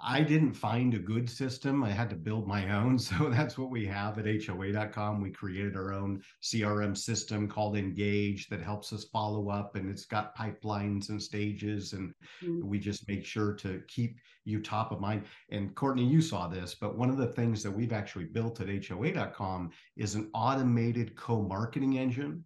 I 0.04 0.22
didn't 0.22 0.54
find 0.54 0.94
a 0.94 0.98
good 0.98 1.30
system. 1.30 1.84
I 1.84 1.90
had 1.90 2.10
to 2.10 2.16
build 2.16 2.46
my 2.46 2.74
own. 2.74 2.98
So 3.12 3.28
that's 3.28 3.58
what 3.58 3.70
we 3.70 3.86
have 3.86 4.18
at 4.18 4.44
HOA.com. 4.44 5.20
We 5.20 5.30
created 5.30 5.76
our 5.76 5.92
own 5.92 6.22
CRM 6.42 6.96
system 6.96 7.46
called 7.46 7.76
Engage 7.76 8.48
that 8.48 8.62
helps 8.62 8.92
us 8.92 9.04
follow 9.04 9.50
up 9.50 9.76
and 9.76 9.90
it's 9.90 10.04
got 10.04 10.36
pipelines 10.36 11.10
and 11.10 11.22
stages. 11.22 11.92
And 11.92 12.14
mm-hmm. 12.42 12.66
we 12.66 12.78
just 12.78 13.06
make 13.08 13.24
sure 13.24 13.52
to 13.54 13.82
keep 13.86 14.18
you 14.44 14.60
top 14.60 14.92
of 14.92 15.00
mind. 15.00 15.24
And 15.50 15.74
Courtney, 15.74 16.04
you 16.04 16.22
saw 16.22 16.48
this, 16.48 16.74
but 16.74 16.96
one 16.96 17.10
of 17.10 17.16
the 17.16 17.26
things 17.26 17.62
that 17.62 17.70
we've 17.70 17.92
actually 17.92 18.26
built 18.26 18.60
at 18.60 18.86
HOA.com 18.86 19.70
is 19.96 20.14
an 20.14 20.30
automated 20.32 21.14
co 21.16 21.42
marketing 21.42 21.98
engine 21.98 22.44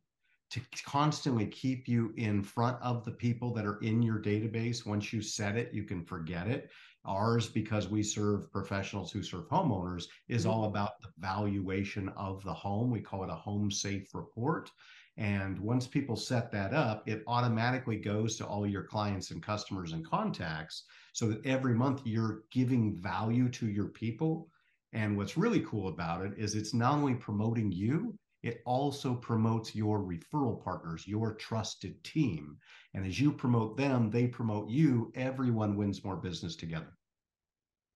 to 0.51 0.61
constantly 0.85 1.47
keep 1.47 1.89
you 1.89 2.13
in 2.17 2.43
front 2.43 2.81
of 2.81 3.05
the 3.05 3.11
people 3.11 3.53
that 3.53 3.67
are 3.67 3.79
in 3.79 4.01
your 4.03 4.21
database. 4.21 4.87
Once 4.87 5.13
you 5.13 5.21
set 5.21 5.57
it, 5.57 5.75
you 5.75 5.83
can 5.83 6.05
forget 6.05 6.47
it. 6.47 6.71
Ours, 7.07 7.49
because 7.49 7.89
we 7.89 8.03
serve 8.03 8.51
professionals 8.53 9.11
who 9.11 9.23
serve 9.23 9.49
homeowners, 9.49 10.07
is 10.29 10.43
mm-hmm. 10.43 10.51
all 10.51 10.65
about 10.65 11.01
the 11.01 11.09
valuation 11.19 12.09
of 12.11 12.43
the 12.45 12.53
home. 12.53 12.91
We 12.91 13.01
call 13.01 13.25
it 13.25 13.31
a 13.31 13.35
home 13.35 13.71
safe 13.71 14.15
report. 14.15 14.71
And 15.17 15.59
once 15.59 15.87
people 15.87 16.17
set 16.17 16.53
that 16.53 16.75
up, 16.75 17.09
it 17.09 17.23
automatically 17.27 17.97
goes 17.97 18.37
to 18.37 18.47
all 18.47 18.67
your 18.67 18.83
clients 18.83 19.31
and 19.31 19.43
customers 19.43 19.93
and 19.93 20.05
contacts 20.05 20.85
so 21.15 21.27
that 21.29 21.47
every 21.47 21.73
month 21.73 22.03
you're 22.05 22.43
giving 22.51 22.95
value 22.95 23.49
to 23.51 23.67
your 23.67 23.89
people. 23.89 24.51
And 24.93 25.17
what's 25.17 25.39
really 25.39 25.61
cool 25.61 25.89
about 25.89 26.25
it 26.27 26.35
is 26.37 26.55
it's 26.55 26.75
not 26.75 26.95
only 26.95 27.15
promoting 27.15 27.73
you, 27.73 28.19
it 28.43 28.63
also 28.67 29.15
promotes 29.15 29.75
your 29.75 30.01
referral 30.01 30.63
partners, 30.63 31.09
your 31.09 31.35
trusted 31.35 32.05
team. 32.05 32.59
And 32.95 33.07
as 33.07 33.19
you 33.19 33.33
promote 33.33 33.77
them, 33.77 34.11
they 34.11 34.27
promote 34.27 34.69
you. 34.69 35.11
Everyone 35.15 35.77
wins 35.77 36.05
more 36.05 36.17
business 36.17 36.55
together. 36.55 36.96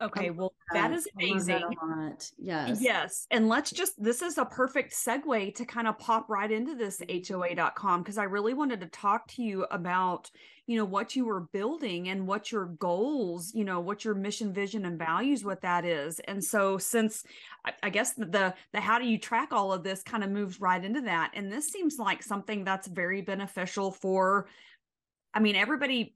Okay, 0.02 0.30
um, 0.30 0.36
well, 0.36 0.54
that 0.72 0.92
is 0.92 1.06
amazing. 1.14 1.60
That 1.60 2.30
yes. 2.38 2.80
Yes. 2.80 3.26
And 3.30 3.48
let's 3.48 3.70
just, 3.70 4.02
this 4.02 4.22
is 4.22 4.38
a 4.38 4.44
perfect 4.44 4.92
segue 4.92 5.54
to 5.54 5.64
kind 5.66 5.86
of 5.86 5.98
pop 5.98 6.30
right 6.30 6.50
into 6.50 6.74
this 6.74 7.02
HOA.com 7.08 8.02
because 8.02 8.16
I 8.16 8.24
really 8.24 8.54
wanted 8.54 8.80
to 8.80 8.86
talk 8.86 9.28
to 9.32 9.42
you 9.42 9.66
about, 9.70 10.30
you 10.66 10.78
know, 10.78 10.86
what 10.86 11.16
you 11.16 11.26
were 11.26 11.40
building 11.40 12.08
and 12.08 12.26
what 12.26 12.50
your 12.50 12.66
goals, 12.66 13.52
you 13.54 13.64
know, 13.64 13.80
what 13.80 14.04
your 14.04 14.14
mission, 14.14 14.54
vision, 14.54 14.86
and 14.86 14.98
values, 14.98 15.44
what 15.44 15.60
that 15.62 15.84
is. 15.84 16.18
And 16.20 16.42
so, 16.42 16.78
since 16.78 17.24
I, 17.66 17.72
I 17.82 17.90
guess 17.90 18.14
the, 18.14 18.54
the 18.72 18.80
how 18.80 18.98
do 18.98 19.06
you 19.06 19.18
track 19.18 19.52
all 19.52 19.72
of 19.72 19.82
this 19.82 20.02
kind 20.02 20.24
of 20.24 20.30
moves 20.30 20.60
right 20.60 20.82
into 20.82 21.02
that. 21.02 21.32
And 21.34 21.52
this 21.52 21.68
seems 21.68 21.98
like 21.98 22.22
something 22.22 22.64
that's 22.64 22.86
very 22.86 23.20
beneficial 23.20 23.90
for 23.90 24.46
I 25.32 25.40
mean, 25.40 25.56
everybody 25.56 26.14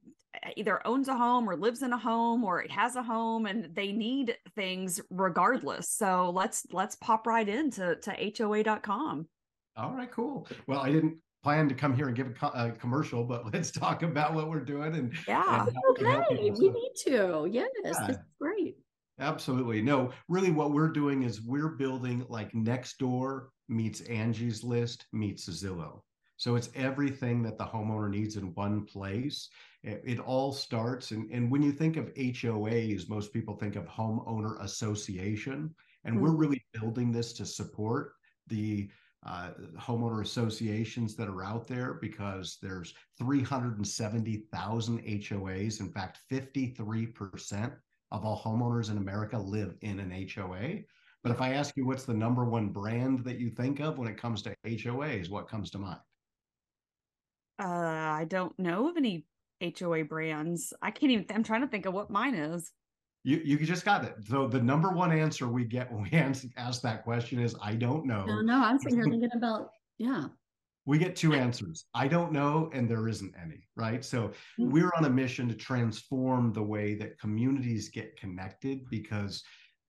either 0.56 0.86
owns 0.86 1.08
a 1.08 1.16
home 1.16 1.48
or 1.48 1.56
lives 1.56 1.82
in 1.82 1.92
a 1.92 1.98
home 1.98 2.44
or 2.44 2.62
it 2.62 2.70
has 2.70 2.96
a 2.96 3.02
home 3.02 3.46
and 3.46 3.74
they 3.74 3.92
need 3.92 4.36
things 4.54 5.00
regardless. 5.10 5.90
So 5.90 6.30
let's 6.34 6.66
let's 6.72 6.96
pop 6.96 7.26
right 7.26 7.48
into 7.48 7.96
to 7.96 8.32
hoa.com 8.36 9.28
all 9.76 9.92
right 9.92 10.10
cool. 10.10 10.46
Well 10.66 10.80
i 10.80 10.90
didn't 10.90 11.16
plan 11.42 11.68
to 11.68 11.74
come 11.74 11.94
here 11.94 12.06
and 12.06 12.16
give 12.16 12.28
a, 12.28 12.30
co- 12.30 12.52
a 12.54 12.70
commercial 12.72 13.24
but 13.24 13.44
let's 13.52 13.70
talk 13.70 14.02
about 14.02 14.34
what 14.34 14.48
we're 14.48 14.64
doing 14.64 14.94
and 14.94 15.12
yeah. 15.28 15.66
and 15.66 15.76
okay. 15.90 16.50
we 16.58 16.70
need 16.70 16.92
to. 17.04 17.48
Yes 17.50 17.68
yeah. 17.82 17.90
this 17.90 18.16
is 18.16 18.16
great. 18.40 18.76
Absolutely. 19.20 19.82
No 19.82 20.12
really 20.28 20.50
what 20.50 20.72
we're 20.72 20.88
doing 20.88 21.22
is 21.22 21.42
we're 21.42 21.68
building 21.68 22.24
like 22.28 22.52
Nextdoor 22.52 23.46
meets 23.68 24.00
angie's 24.02 24.62
list 24.62 25.06
meets 25.12 25.48
zillow 25.48 26.00
so 26.36 26.56
it's 26.56 26.70
everything 26.74 27.42
that 27.42 27.58
the 27.58 27.64
homeowner 27.64 28.10
needs 28.10 28.36
in 28.36 28.54
one 28.54 28.84
place 28.84 29.48
it 29.84 30.18
all 30.18 30.50
starts 30.50 31.10
and, 31.10 31.30
and 31.30 31.50
when 31.50 31.62
you 31.62 31.70
think 31.70 31.98
of 31.98 32.12
HOAs, 32.14 33.08
most 33.08 33.34
people 33.34 33.54
think 33.54 33.76
of 33.76 33.84
homeowner 33.84 34.58
association. 34.62 35.74
And 36.04 36.14
mm-hmm. 36.14 36.24
we're 36.24 36.36
really 36.36 36.64
building 36.72 37.12
this 37.12 37.34
to 37.34 37.44
support 37.44 38.12
the 38.46 38.88
uh, 39.26 39.50
homeowner 39.78 40.22
associations 40.22 41.16
that 41.16 41.28
are 41.28 41.44
out 41.44 41.66
there 41.66 41.94
because 42.00 42.56
there's 42.62 42.94
370,000 43.18 45.02
HOAs. 45.02 45.80
In 45.80 45.92
fact, 45.92 46.20
53% 46.30 47.72
of 48.10 48.24
all 48.24 48.40
homeowners 48.40 48.90
in 48.90 48.96
America 48.96 49.38
live 49.38 49.74
in 49.82 50.00
an 50.00 50.28
HOA. 50.34 50.78
But 51.22 51.32
if 51.32 51.42
I 51.42 51.52
ask 51.52 51.76
you 51.76 51.86
what's 51.86 52.04
the 52.04 52.14
number 52.14 52.44
one 52.44 52.68
brand 52.68 53.24
that 53.24 53.38
you 53.38 53.50
think 53.50 53.80
of 53.80 53.98
when 53.98 54.08
it 54.08 54.16
comes 54.16 54.40
to 54.42 54.56
HOAs, 54.66 55.28
what 55.28 55.48
comes 55.48 55.70
to 55.72 55.78
mind? 55.78 56.00
Uh, 57.58 57.66
I 57.66 58.26
don't 58.28 58.56
know 58.58 58.88
of 58.88 58.96
any 58.96 59.26
HOA 59.60 60.04
brands. 60.04 60.72
I 60.82 60.90
can't 60.90 61.12
even. 61.12 61.26
I'm 61.30 61.44
trying 61.44 61.62
to 61.62 61.68
think 61.68 61.86
of 61.86 61.94
what 61.94 62.10
mine 62.10 62.34
is. 62.34 62.72
You 63.22 63.40
you 63.44 63.58
just 63.58 63.84
got 63.84 64.04
it. 64.04 64.14
So 64.28 64.46
the 64.46 64.60
number 64.60 64.90
one 64.90 65.12
answer 65.12 65.48
we 65.48 65.64
get 65.64 65.90
when 65.90 66.02
we 66.02 66.18
ask, 66.18 66.44
ask 66.56 66.82
that 66.82 67.04
question 67.04 67.38
is 67.40 67.54
I 67.62 67.74
don't 67.74 68.06
know. 68.06 68.24
No, 68.26 68.40
no, 68.40 68.62
I'm 68.62 68.78
sitting 68.78 68.98
here 68.98 69.04
thinking 69.10 69.30
about 69.34 69.70
yeah. 69.98 70.26
We 70.86 70.98
get 70.98 71.16
two 71.16 71.32
answers. 71.32 71.86
I 71.94 72.08
don't 72.08 72.30
know, 72.30 72.70
and 72.74 72.86
there 72.86 73.08
isn't 73.08 73.34
any, 73.42 73.66
right? 73.74 74.04
So 74.04 74.32
mm-hmm. 74.58 74.70
we're 74.70 74.90
on 74.98 75.06
a 75.06 75.10
mission 75.10 75.48
to 75.48 75.54
transform 75.54 76.52
the 76.52 76.62
way 76.62 76.94
that 76.96 77.18
communities 77.18 77.88
get 77.88 78.18
connected 78.18 78.82
because 78.90 79.42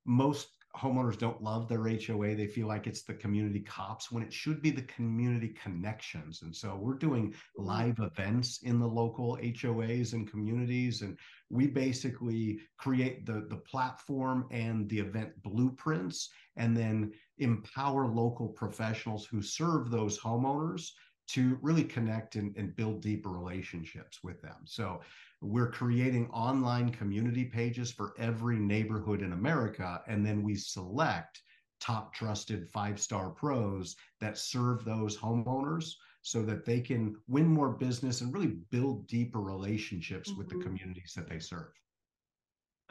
most 0.05 0.55
homeowners 0.75 1.17
don't 1.17 1.41
love 1.41 1.67
their 1.67 1.88
HOA. 1.88 2.36
They 2.36 2.48
feel 2.48 2.67
like 2.67 2.88
it's 2.88 3.03
the 3.03 3.13
community 3.13 3.62
cops 3.62 4.12
when 4.12 4.24
it 4.24 4.34
should 4.34 4.62
be 4.62 4.72
the 4.72 4.84
community 4.84 5.55
connections. 5.62 6.41
And 6.41 6.55
so 6.55 6.75
we're 6.75 6.96
doing 6.96 7.32
mm-hmm. 7.32 7.63
live 7.63 8.00
events 8.00 8.60
in 8.63 8.79
the 8.79 8.88
local 8.88 9.38
HOAs 9.41 10.13
and 10.13 10.29
communities. 10.29 11.01
And 11.01 11.17
we 11.50 11.67
basically 11.67 12.60
create 12.77 13.25
the, 13.25 13.46
the 13.50 13.58
platform 13.58 14.48
and 14.51 14.89
the 14.89 15.00
event 15.00 15.32
blueprints 15.44 16.29
and 16.58 16.75
then 16.75 17.12
empower 17.38 18.08
local 18.08 18.48
professionals 18.48 19.25
who 19.25 19.41
serve 19.41 19.89
those 19.89 20.20
homeowners 20.20 20.91
to 21.27 21.58
really 21.62 21.84
connect 21.84 22.36
and, 22.36 22.55
and 22.55 22.75
build 22.75 23.01
deeper 23.01 23.29
relationships 23.29 24.20
with 24.24 24.41
them. 24.41 24.58
So 24.65 25.01
we're 25.46 25.72
creating 25.72 26.30
online 26.32 26.90
community 26.90 27.46
pages 27.46 27.92
for 27.92 28.14
every 28.18 28.58
neighborhood 28.58 29.22
in 29.22 29.34
America. 29.34 30.02
And 30.08 30.25
then 30.25 30.44
we 30.44 30.56
select 30.56 31.42
top 31.80 32.14
trusted 32.14 32.70
five 32.70 33.00
star 33.00 33.30
pros 33.30 33.96
that 34.22 34.38
serve 34.38 34.84
those 34.84 35.18
homeowners 35.18 35.92
so 36.22 36.42
that 36.42 36.66
they 36.66 36.82
can 36.82 37.16
win 37.28 37.46
more 37.46 37.70
business 37.70 38.22
and 38.22 38.34
really 38.34 38.58
build 38.72 39.08
deeper 39.08 39.40
relationships 39.40 40.30
mm-hmm. 40.30 40.40
with 40.40 40.50
the 40.50 40.56
mm-hmm. 40.56 40.64
communities 40.64 41.14
that 41.16 41.30
they 41.30 41.40
serve. 41.40 41.72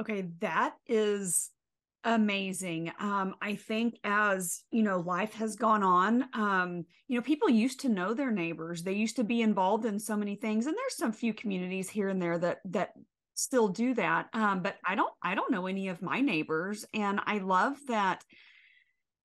Okay, 0.01 0.29
that 0.41 0.77
is 0.87 1.51
amazing. 2.05 2.93
Um 2.99 3.35
i 3.41 3.55
think 3.55 3.99
as 4.05 4.63
you 4.71 4.83
know 4.83 5.01
life 5.01 5.35
has 5.35 5.57
gone 5.57 5.83
on 5.83 6.29
um 6.35 6.85
you 7.09 7.17
know 7.17 7.23
people 7.23 7.49
used 7.49 7.81
to 7.81 7.89
know 7.89 8.15
their 8.15 8.31
neighbors. 8.31 8.83
They 8.83 8.93
used 8.93 9.17
to 9.17 9.25
be 9.25 9.43
involved 9.43 9.85
in 9.85 9.99
so 9.99 10.17
many 10.17 10.37
things 10.37 10.67
and 10.67 10.77
there's 10.77 10.97
some 10.97 11.13
few 11.13 11.35
communities 11.35 11.89
here 11.89 12.09
and 12.09 12.21
there 12.21 12.39
that 12.39 12.61
that 12.67 12.93
still 13.35 13.69
do 13.69 13.95
that. 13.95 14.29
Um 14.33 14.61
but 14.61 14.77
i 14.87 14.95
don't 14.95 15.13
i 15.23 15.35
don't 15.35 15.51
know 15.51 15.67
any 15.67 15.89
of 15.89 16.03
my 16.03 16.21
neighbors 16.21 16.85
and 16.95 17.21
i 17.27 17.39
love 17.39 17.77
that 17.89 18.23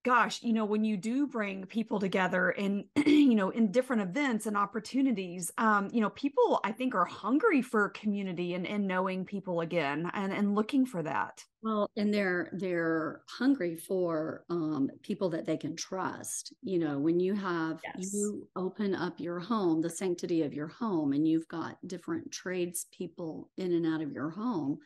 gosh, 0.04 0.42
you 0.42 0.54
know, 0.54 0.66
when 0.66 0.84
you 0.84 0.98
do 0.98 1.28
bring 1.28 1.66
people 1.66 2.00
together 2.00 2.52
in, 2.52 2.86
you 3.06 3.36
know, 3.36 3.50
in 3.50 3.72
different 3.72 4.02
events 4.02 4.46
and 4.46 4.56
opportunities, 4.56 5.52
um, 5.58 5.90
you 5.92 6.02
know, 6.02 6.10
people 6.12 6.60
I 6.64 6.72
think 6.72 6.96
are 6.96 7.06
hungry 7.06 7.62
for 7.62 7.90
community 7.90 8.54
and, 8.54 8.66
and 8.66 8.88
knowing 8.88 9.26
people 9.26 9.62
again 9.62 10.10
and, 10.14 10.32
and 10.32 10.56
looking 10.56 10.86
for 10.86 11.04
that. 11.04 11.44
Well, 11.62 11.90
and 11.98 12.14
they're 12.14 12.50
they're 12.54 13.22
hungry 13.28 13.76
for 13.76 14.46
um, 14.50 14.90
people 15.04 15.30
that 15.32 15.46
they 15.46 15.58
can 15.58 15.76
trust. 15.76 16.54
You 16.62 16.80
know, 16.80 16.98
when 16.98 17.20
you 17.20 17.34
have 17.36 17.82
yes. 17.84 18.14
you 18.14 18.48
open 18.56 18.96
up 18.96 19.20
your 19.20 19.40
home, 19.40 19.82
the 19.82 19.90
sanctity 19.90 20.44
of 20.44 20.54
your 20.54 20.68
home, 20.68 21.12
and 21.12 21.28
you've 21.28 21.50
got 21.50 21.76
different 21.86 22.32
trades 22.32 22.86
people 22.98 23.50
in 23.58 23.74
and 23.74 23.86
out 23.86 24.02
of 24.02 24.14
your 24.14 24.30
home. 24.30 24.80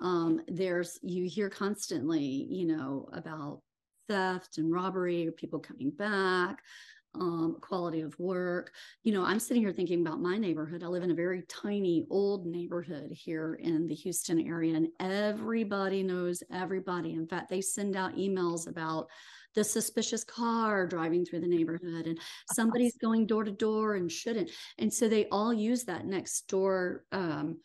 Um, 0.00 0.40
there's 0.48 0.98
you 1.02 1.28
hear 1.28 1.48
constantly, 1.48 2.24
you 2.50 2.66
know, 2.66 3.08
about 3.12 3.62
theft 4.08 4.58
and 4.58 4.72
robbery 4.72 5.26
or 5.26 5.32
people 5.32 5.58
coming 5.58 5.90
back 5.90 6.62
um, 7.20 7.56
quality 7.60 8.00
of 8.00 8.18
work. 8.18 8.72
You 9.02 9.12
know, 9.12 9.24
I'm 9.24 9.40
sitting 9.40 9.62
here 9.62 9.72
thinking 9.72 10.00
about 10.00 10.20
my 10.20 10.36
neighborhood. 10.36 10.82
I 10.82 10.86
live 10.86 11.02
in 11.02 11.10
a 11.10 11.14
very 11.14 11.42
tiny 11.48 12.06
old 12.10 12.46
neighborhood 12.46 13.10
here 13.10 13.54
in 13.54 13.86
the 13.86 13.94
Houston 13.94 14.46
area, 14.46 14.74
and 14.74 14.88
everybody 15.00 16.02
knows 16.02 16.42
everybody. 16.52 17.12
In 17.12 17.26
fact, 17.26 17.48
they 17.48 17.60
send 17.60 17.96
out 17.96 18.16
emails 18.16 18.68
about 18.68 19.08
the 19.54 19.64
suspicious 19.64 20.22
car 20.22 20.86
driving 20.86 21.24
through 21.24 21.40
the 21.40 21.46
neighborhood 21.46 22.06
and 22.06 22.18
somebody's 22.52 22.98
going 22.98 23.26
door 23.26 23.42
to 23.42 23.50
door 23.50 23.94
and 23.94 24.12
shouldn't. 24.12 24.50
And 24.76 24.92
so 24.92 25.08
they 25.08 25.26
all 25.30 25.50
use 25.50 25.84
that 25.84 26.04
Nextdoor 26.04 26.98
um, 27.10 27.56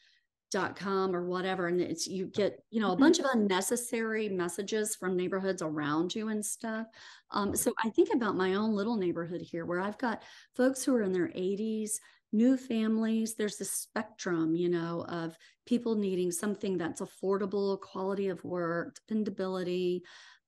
dot 0.51 0.75
com 0.75 1.15
or 1.15 1.25
whatever 1.25 1.67
and 1.67 1.79
it's 1.79 2.05
you 2.05 2.27
get 2.27 2.63
you 2.69 2.81
know 2.81 2.89
a 2.89 2.91
mm-hmm. 2.91 3.03
bunch 3.03 3.19
of 3.19 3.25
unnecessary 3.33 4.27
messages 4.27 4.95
from 4.95 5.15
neighborhoods 5.15 5.61
around 5.61 6.13
you 6.13 6.27
and 6.27 6.45
stuff. 6.45 6.87
Um, 7.31 7.55
so 7.55 7.73
i 7.83 7.89
think 7.89 8.09
about 8.13 8.35
my 8.35 8.55
own 8.55 8.73
little 8.73 8.97
neighborhood 8.97 9.41
here 9.41 9.65
where 9.65 9.79
i've 9.79 9.97
got 9.97 10.23
folks 10.55 10.83
who 10.83 10.93
are 10.93 11.03
in 11.03 11.13
their 11.13 11.29
80s 11.29 11.91
new 12.33 12.55
families. 12.55 13.35
There's 13.35 13.57
this 13.57 13.71
spectrum 13.71 14.55
you 14.55 14.69
know 14.69 15.05
of 15.07 15.37
people 15.65 15.95
needing 15.95 16.31
something 16.31 16.77
that's 16.77 17.01
affordable 17.01 17.79
quality 17.79 18.27
of 18.29 18.43
work 18.43 18.95
dependability 18.95 20.03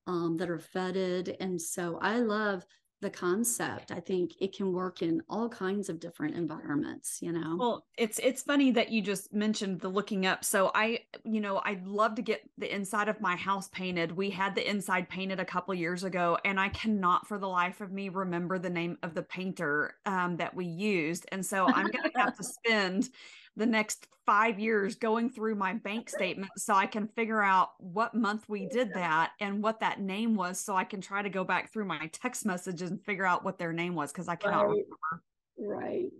um, 0.08 0.38
that 0.38 0.50
are 0.50 0.62
vetted. 0.76 1.36
And 1.40 1.62
so 1.62 1.98
i 2.02 2.18
love 2.18 2.66
the 3.04 3.10
concept. 3.10 3.92
I 3.92 4.00
think 4.00 4.32
it 4.40 4.56
can 4.56 4.74
work 4.74 5.02
in 5.02 5.22
all 5.30 5.50
kinds 5.50 5.90
of 5.90 6.00
different 6.00 6.36
environments, 6.36 7.22
you 7.22 7.34
know. 7.34 7.58
Well, 7.60 7.86
it's 7.98 8.18
it's 8.20 8.42
funny 8.42 8.72
that 8.72 8.90
you 8.90 9.02
just 9.02 9.34
mentioned 9.34 9.82
the 9.82 9.90
looking 9.90 10.26
up. 10.26 10.44
So 10.44 10.72
I, 10.74 11.02
you 11.24 11.42
know, 11.42 11.62
I'd 11.66 11.86
love 11.86 12.16
to 12.16 12.22
get 12.22 12.50
the 12.58 12.74
inside 12.74 13.10
of 13.10 13.20
my 13.22 13.36
house 13.36 13.68
painted. 13.68 14.14
We 14.14 14.30
had 14.32 14.56
the 14.56 14.68
inside 14.68 15.10
painted 15.10 15.40
a 15.40 15.46
couple 15.46 15.76
years 15.76 16.04
ago, 16.04 16.38
and 16.46 16.60
I 16.60 16.70
cannot 16.70 17.28
for 17.28 17.38
the 17.38 17.48
life 17.48 17.82
of 17.82 17.92
me 17.92 18.08
remember 18.08 18.58
the 18.58 18.70
name 18.70 18.98
of 19.04 19.14
the 19.14 19.24
painter 19.24 19.96
um, 20.06 20.38
that 20.38 20.56
we 20.56 20.66
used. 20.66 21.26
And 21.32 21.46
so 21.46 21.68
I'm 21.68 21.92
gonna 21.92 22.12
have 22.16 22.38
to 22.38 22.44
spend 22.66 23.10
the 23.56 23.66
next 23.66 24.08
five 24.26 24.60
years 24.60 24.96
going 24.96 25.30
through 25.30 25.56
my 25.56 25.74
bank 25.74 26.10
statement 26.10 26.52
so 26.58 26.74
I 26.74 26.86
can 26.86 27.08
figure 27.10 27.42
out 27.42 27.72
what 27.80 28.16
month 28.16 28.46
we 28.48 28.66
did 28.66 28.94
that 28.94 29.32
and 29.40 29.62
what 29.62 29.82
that 29.82 30.00
name 30.00 30.36
was 30.36 30.60
so 30.60 30.76
I 30.76 30.86
can 30.86 31.02
try 31.02 31.22
to 31.22 31.30
go 31.30 31.44
back 31.44 31.72
through 31.72 31.86
my 31.86 32.10
text 32.14 32.46
messages 32.46 32.90
and 32.90 33.04
figure 33.04 33.26
out 33.26 33.44
what 33.44 33.58
their 33.58 33.74
name 33.74 33.96
was 33.96 34.12
because 34.12 34.28
I 34.30 34.36
cannot 34.36 34.68
Right. 34.68 34.70
remember. 34.70 35.24
Right. 35.58 36.12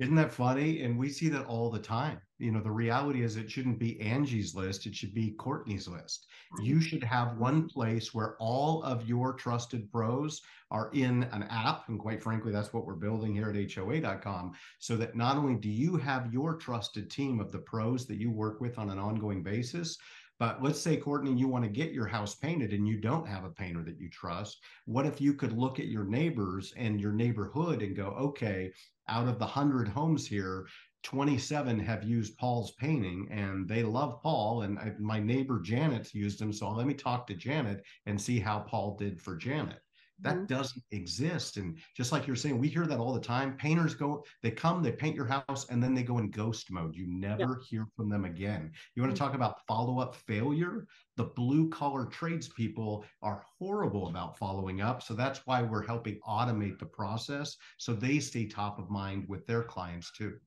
Isn't 0.00 0.14
that 0.14 0.32
funny? 0.32 0.82
And 0.82 0.98
we 0.98 1.10
see 1.10 1.28
that 1.28 1.44
all 1.44 1.70
the 1.70 1.78
time. 1.78 2.22
You 2.38 2.52
know, 2.52 2.62
the 2.62 2.70
reality 2.70 3.22
is 3.22 3.36
it 3.36 3.50
shouldn't 3.50 3.78
be 3.78 4.00
Angie's 4.00 4.54
list, 4.54 4.86
it 4.86 4.94
should 4.94 5.12
be 5.12 5.32
Courtney's 5.32 5.86
list. 5.86 6.26
You 6.58 6.80
should 6.80 7.04
have 7.04 7.36
one 7.36 7.68
place 7.68 8.14
where 8.14 8.34
all 8.40 8.82
of 8.82 9.06
your 9.06 9.34
trusted 9.34 9.92
pros 9.92 10.40
are 10.70 10.90
in 10.94 11.24
an 11.24 11.42
app. 11.50 11.90
And 11.90 11.98
quite 11.98 12.22
frankly, 12.22 12.50
that's 12.50 12.72
what 12.72 12.86
we're 12.86 12.94
building 12.94 13.34
here 13.34 13.50
at 13.50 13.72
HOA.com. 13.72 14.52
So 14.78 14.96
that 14.96 15.16
not 15.16 15.36
only 15.36 15.56
do 15.56 15.68
you 15.68 15.98
have 15.98 16.32
your 16.32 16.56
trusted 16.56 17.10
team 17.10 17.38
of 17.38 17.52
the 17.52 17.58
pros 17.58 18.06
that 18.06 18.16
you 18.16 18.30
work 18.30 18.58
with 18.62 18.78
on 18.78 18.88
an 18.88 18.98
ongoing 18.98 19.42
basis, 19.42 19.98
but 20.40 20.62
let's 20.62 20.80
say, 20.80 20.96
Courtney, 20.96 21.34
you 21.34 21.46
want 21.48 21.64
to 21.64 21.70
get 21.70 21.92
your 21.92 22.06
house 22.06 22.34
painted 22.34 22.72
and 22.72 22.88
you 22.88 22.96
don't 22.96 23.28
have 23.28 23.44
a 23.44 23.50
painter 23.50 23.84
that 23.84 24.00
you 24.00 24.08
trust. 24.08 24.58
What 24.86 25.04
if 25.04 25.20
you 25.20 25.34
could 25.34 25.52
look 25.52 25.78
at 25.78 25.88
your 25.88 26.04
neighbors 26.04 26.72
and 26.78 26.98
your 26.98 27.12
neighborhood 27.12 27.82
and 27.82 27.94
go, 27.94 28.06
okay, 28.18 28.72
out 29.06 29.28
of 29.28 29.38
the 29.38 29.44
100 29.44 29.86
homes 29.86 30.26
here, 30.26 30.66
27 31.02 31.78
have 31.78 32.04
used 32.04 32.38
Paul's 32.38 32.72
painting 32.72 33.28
and 33.30 33.68
they 33.68 33.82
love 33.82 34.22
Paul. 34.22 34.62
And 34.62 34.78
I, 34.78 34.94
my 34.98 35.20
neighbor 35.20 35.60
Janet's 35.60 36.14
used 36.14 36.40
him. 36.40 36.54
So 36.54 36.70
let 36.70 36.86
me 36.86 36.94
talk 36.94 37.26
to 37.26 37.34
Janet 37.34 37.84
and 38.06 38.18
see 38.18 38.40
how 38.40 38.60
Paul 38.60 38.96
did 38.96 39.20
for 39.20 39.36
Janet. 39.36 39.80
That 40.22 40.46
Mhm. 40.46 40.48
doesn't 40.48 40.84
exist. 40.90 41.56
And 41.56 41.78
just 41.96 42.12
like 42.12 42.26
you're 42.26 42.36
saying, 42.36 42.58
we 42.58 42.68
hear 42.68 42.86
that 42.86 42.98
all 42.98 43.12
the 43.14 43.20
time. 43.20 43.56
Painters 43.56 43.94
go, 43.94 44.24
they 44.42 44.50
come, 44.50 44.82
they 44.82 44.92
paint 44.92 45.16
your 45.16 45.26
house, 45.26 45.68
and 45.70 45.82
then 45.82 45.94
they 45.94 46.02
go 46.02 46.18
in 46.18 46.30
ghost 46.30 46.70
mode. 46.70 46.94
You 46.96 47.06
never 47.06 47.58
hear 47.68 47.86
from 47.96 48.08
them 48.08 48.24
again. 48.24 48.72
You 48.94 49.02
want 49.02 49.14
to 49.14 49.18
talk 49.18 49.34
about 49.34 49.66
follow 49.66 49.98
up 49.98 50.14
failure? 50.14 50.86
The 51.16 51.24
blue 51.24 51.68
collar 51.70 52.06
tradespeople 52.06 53.04
are 53.22 53.44
horrible 53.58 54.08
about 54.08 54.36
following 54.38 54.80
up. 54.80 55.02
So 55.02 55.14
that's 55.14 55.46
why 55.46 55.62
we're 55.62 55.86
helping 55.86 56.20
automate 56.20 56.78
the 56.78 56.86
process 56.86 57.56
so 57.78 57.94
they 57.94 58.20
stay 58.20 58.46
top 58.46 58.78
of 58.78 58.90
mind 58.90 59.28
with 59.28 59.46
their 59.46 59.62
clients 59.62 60.10
too. 60.12 60.38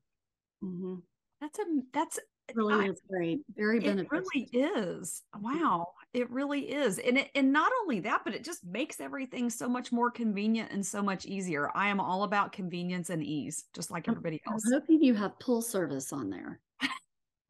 hmm 0.60 0.96
That's 1.40 1.58
a 1.58 1.64
that's 1.92 2.18
Really 2.54 2.86
I- 2.86 2.90
is 2.90 3.00
great. 3.08 3.40
Very 3.56 3.80
beneficial. 3.80 4.18
it 4.18 4.24
really 4.34 4.48
is. 4.52 5.22
Mm-hmm. 5.34 5.60
Wow, 5.60 5.88
it 6.12 6.30
really 6.30 6.72
is. 6.72 6.98
And 6.98 7.18
it 7.18 7.30
and 7.34 7.52
not 7.52 7.72
only 7.82 8.00
that, 8.00 8.22
but 8.24 8.34
it 8.34 8.44
just 8.44 8.64
makes 8.64 9.00
everything 9.00 9.50
so 9.50 9.68
much 9.68 9.92
more 9.92 10.10
convenient 10.10 10.70
and 10.72 10.84
so 10.84 11.02
much 11.02 11.24
easier. 11.26 11.70
I 11.74 11.88
am 11.88 12.00
all 12.00 12.24
about 12.24 12.52
convenience 12.52 13.10
and 13.10 13.22
ease, 13.22 13.64
just 13.74 13.90
like 13.90 14.08
I'm- 14.08 14.12
everybody 14.16 14.40
I'm 14.46 14.58
hoping 14.72 15.02
you 15.02 15.14
have 15.14 15.38
pull 15.38 15.62
service 15.62 16.12
on 16.12 16.30
there. 16.30 16.60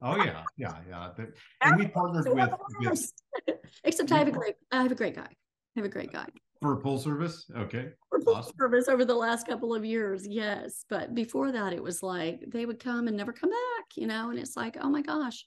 Oh 0.03 0.17
yeah, 0.17 0.43
yeah, 0.57 0.75
yeah. 0.89 1.11
And 1.63 1.79
we 1.79 1.89
partnered 1.89 2.27
with, 2.29 2.51
with 2.81 3.13
Except 3.85 4.13
I 4.13 4.19
have 4.19 4.29
a 4.29 4.33
great, 4.33 4.55
I 4.71 4.83
have 4.83 4.93
a 4.93 4.95
great 4.95 5.17
guy. 5.17 5.29
I 5.77 5.81
have 5.81 5.85
a 5.87 5.89
great 5.89 6.13
guy. 6.13 6.27
for 6.63 6.81
full 6.81 6.99
service. 6.99 7.45
Okay. 7.57 7.91
for 8.09 8.21
full 8.21 8.37
Awesome. 8.37 8.55
service 8.59 8.89
over 8.89 9.05
the 9.05 9.15
last 9.15 9.47
couple 9.47 9.75
of 9.75 9.85
years. 9.85 10.27
Yes. 10.27 10.85
But 10.89 11.15
before 11.15 11.53
that, 11.53 11.73
it 11.73 11.83
was 11.83 12.03
like 12.03 12.45
they 12.49 12.65
would 12.65 12.79
come 12.79 13.09
and 13.09 13.17
never 13.17 13.33
come 13.33 13.51
back, 13.51 13.85
you 13.97 14.07
know, 14.07 14.31
and 14.31 14.39
it's 14.39 14.57
like, 14.57 14.77
oh 14.81 14.89
my 14.89 15.03
gosh, 15.03 15.45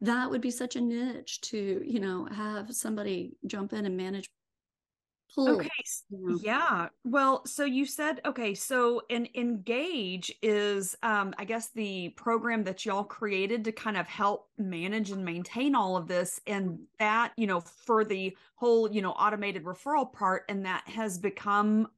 that 0.00 0.30
would 0.30 0.40
be 0.40 0.50
such 0.50 0.76
a 0.76 0.80
niche 0.80 1.40
to, 1.42 1.82
you 1.84 2.00
know, 2.00 2.24
have 2.26 2.74
somebody 2.74 3.32
jump 3.46 3.72
in 3.74 3.84
and 3.86 3.96
manage 3.96 4.28
Okay. 5.38 5.68
s- 5.80 6.04
you 6.10 6.18
know. 6.28 6.38
Yeah. 6.42 6.88
Well, 7.04 7.44
so 7.46 7.64
you 7.64 7.86
said 7.86 8.20
okay, 8.24 8.54
so 8.54 9.02
an 9.10 9.28
engage 9.34 10.32
is 10.42 10.96
um 11.02 11.34
I 11.38 11.44
guess 11.44 11.70
the 11.70 12.10
program 12.10 12.64
that 12.64 12.84
y'all 12.84 13.04
created 13.04 13.64
to 13.64 13.72
kind 13.72 13.96
of 13.96 14.06
help 14.06 14.48
manage 14.58 15.10
and 15.10 15.24
maintain 15.24 15.74
all 15.74 15.96
of 15.96 16.06
this 16.08 16.40
and 16.46 16.78
that, 16.98 17.32
you 17.36 17.46
know, 17.46 17.60
for 17.60 18.04
the 18.04 18.36
whole, 18.56 18.90
you 18.90 19.02
know, 19.02 19.12
automated 19.12 19.64
referral 19.64 20.12
part 20.12 20.44
and 20.48 20.64
that 20.66 20.86
has 20.88 21.18
become 21.18 21.88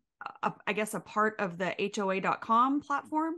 a, 0.43 0.53
I 0.67 0.73
guess 0.73 0.95
a 0.95 1.01
part 1.01 1.37
of 1.41 1.59
the 1.59 1.75
hoa.com 1.95 2.81
platform. 2.81 3.35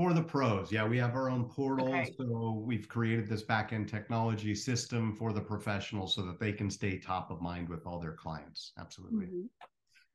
For 0.00 0.14
the 0.14 0.22
pros, 0.22 0.72
yeah, 0.72 0.88
we 0.88 0.96
have 0.96 1.14
our 1.14 1.28
own 1.28 1.44
portal. 1.44 1.88
Okay. 1.88 2.10
So 2.16 2.62
we've 2.64 2.88
created 2.88 3.28
this 3.28 3.42
back-end 3.42 3.86
technology 3.86 4.54
system 4.54 5.14
for 5.14 5.34
the 5.34 5.42
professionals 5.42 6.14
so 6.14 6.22
that 6.22 6.40
they 6.40 6.52
can 6.52 6.70
stay 6.70 6.98
top 6.98 7.30
of 7.30 7.42
mind 7.42 7.68
with 7.68 7.86
all 7.86 8.00
their 8.00 8.14
clients. 8.14 8.72
Absolutely. 8.78 9.26
Mhm. 9.26 9.30
And, 9.30 9.50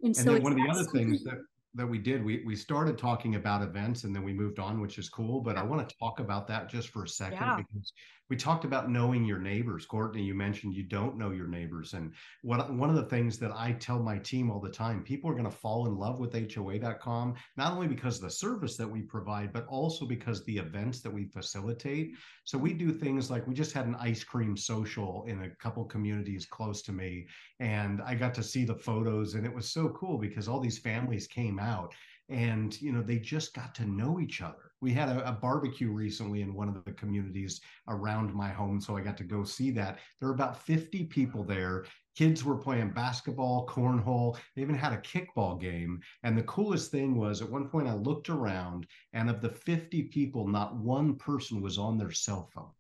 And 0.06 0.16
so 0.16 0.24
then 0.34 0.42
one 0.42 0.54
of 0.54 0.58
the 0.58 0.68
other 0.68 0.86
things 0.86 1.24
that 1.26 1.38
that 1.76 1.86
we 1.86 2.00
did, 2.00 2.26
we 2.26 2.44
we 2.48 2.56
started 2.56 2.98
talking 2.98 3.36
about 3.36 3.62
events 3.62 4.06
and 4.06 4.16
then 4.16 4.24
we 4.24 4.34
moved 4.34 4.58
on, 4.58 4.82
which 4.82 4.98
is 4.98 5.08
cool. 5.08 5.40
But 5.42 5.56
I 5.56 5.62
want 5.62 5.88
to 5.88 5.96
talk 5.98 6.20
about 6.20 6.48
that 6.48 6.68
just 6.68 6.90
for 6.90 7.04
a 7.04 7.08
second 7.08 7.38
Yeah. 7.38 7.58
because 7.58 7.94
we 8.30 8.36
talked 8.36 8.66
about 8.66 8.90
knowing 8.90 9.24
your 9.24 9.38
neighbors. 9.38 9.86
Courtney, 9.86 10.24
you 10.24 10.34
mentioned 10.34 10.74
you 10.74 10.84
don't 10.84 11.18
know 11.18 11.32
your 11.32 11.48
neighbors, 11.48 11.94
and 11.94 12.14
what 12.42 12.74
one 12.74 12.90
of 12.90 12.96
the 12.96 13.06
things 13.06 13.38
that 13.40 13.52
I 13.52 13.74
tell 13.74 14.00
my 14.00 14.18
team 14.18 14.50
all 14.50 14.60
the 14.60 14.70
time, 14.70 15.04
people 15.04 15.30
are 15.30 15.36
going 15.36 15.46
to 15.46 15.52
fall 15.52 15.88
in 15.88 15.98
love 15.98 16.20
with 16.20 16.34
HOA.com 16.54 17.36
not 17.58 17.74
only 17.74 17.88
because 17.88 18.18
of 18.18 18.24
the 18.24 18.30
service 18.30 18.78
that 18.78 18.90
we 18.90 19.02
provide, 19.02 19.54
but 19.54 19.68
also 19.68 20.06
because 20.06 20.44
the 20.46 20.58
events 20.58 21.02
that 21.02 21.14
we 21.14 21.26
facilitate. 21.26 22.14
So 22.44 22.58
we 22.58 22.74
do 22.74 22.92
things 22.92 23.30
like 23.30 23.48
we 23.48 23.54
just 23.54 23.74
had 23.74 23.86
an 23.86 23.96
ice 24.00 24.24
cream 24.24 24.58
social 24.58 25.26
in 25.28 25.44
a 25.44 25.50
couple 25.50 25.86
communities 25.86 26.46
close 26.46 26.82
to 26.84 26.92
me, 26.92 27.28
and 27.60 28.02
I 28.02 28.16
got 28.16 28.34
to 28.36 28.44
see 28.44 28.66
the 28.66 28.76
photos, 28.76 29.36
and 29.36 29.46
it 29.46 29.54
was 29.54 29.70
so 29.70 29.90
cool 29.90 30.18
because 30.18 30.48
all 30.48 30.60
these 30.60 30.80
families 30.80 31.28
came 31.28 31.60
out 31.60 31.94
and 32.30 32.82
you 32.82 32.92
know 32.92 33.02
they 33.02 33.20
just 33.20 33.54
got 33.54 33.76
to 33.76 33.86
know 33.86 34.20
each 34.20 34.42
other. 34.42 34.72
We 34.82 34.92
had 34.92 35.10
a, 35.10 35.28
a, 35.28 35.32
barbecue 35.32 35.92
recently 35.92 36.42
in 36.42 36.54
one 36.54 36.68
of 36.68 36.84
the 36.84 36.92
communities 36.92 37.62
around 37.88 38.34
my 38.34 38.50
home 38.50 38.82
so 38.82 38.98
i 38.98 39.02
got 39.02 39.18
to 39.18 39.24
go 39.24 39.44
see 39.44 39.72
that. 39.72 40.00
There 40.20 40.30
were 40.30 40.36
about 40.36 40.62
50 40.64 41.06
people 41.06 41.44
there. 41.44 41.86
Kids 42.16 42.44
were 42.44 42.58
playing 42.58 42.92
basketball 42.92 43.68
cornhole. 43.68 44.38
They 44.56 44.62
even 44.62 44.76
had 44.76 44.94
a 44.94 44.98
kickball 44.98 45.60
game. 45.60 46.02
And 46.24 46.38
the 46.38 46.44
coolest 46.44 46.90
thing 46.92 47.16
was 47.16 47.42
at 47.42 47.50
one 47.50 47.70
point 47.70 47.88
i 47.88 47.94
looked 47.94 48.30
around 48.30 48.88
and 49.14 49.30
of 49.30 49.42
the 49.42 49.50
50 49.50 50.04
people 50.04 50.48
not 50.48 50.76
one 50.76 51.16
person 51.16 51.62
was 51.62 51.78
on 51.78 51.98
their 51.98 52.12
cell 52.12 52.50
phone. 52.54 52.72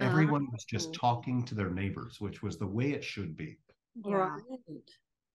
Ah, 0.00 0.04
Everyone 0.04 0.46
was 0.52 0.64
just 0.64 0.94
talking 0.94 1.44
to 1.44 1.54
their 1.54 1.70
neighbors 1.70 2.20
which 2.20 2.42
was 2.42 2.56
the 2.56 2.66
way 2.66 2.92
it 2.92 3.02
should 3.02 3.36
be. 3.36 3.58
Yeah. 4.04 4.14
Right. 4.14 4.90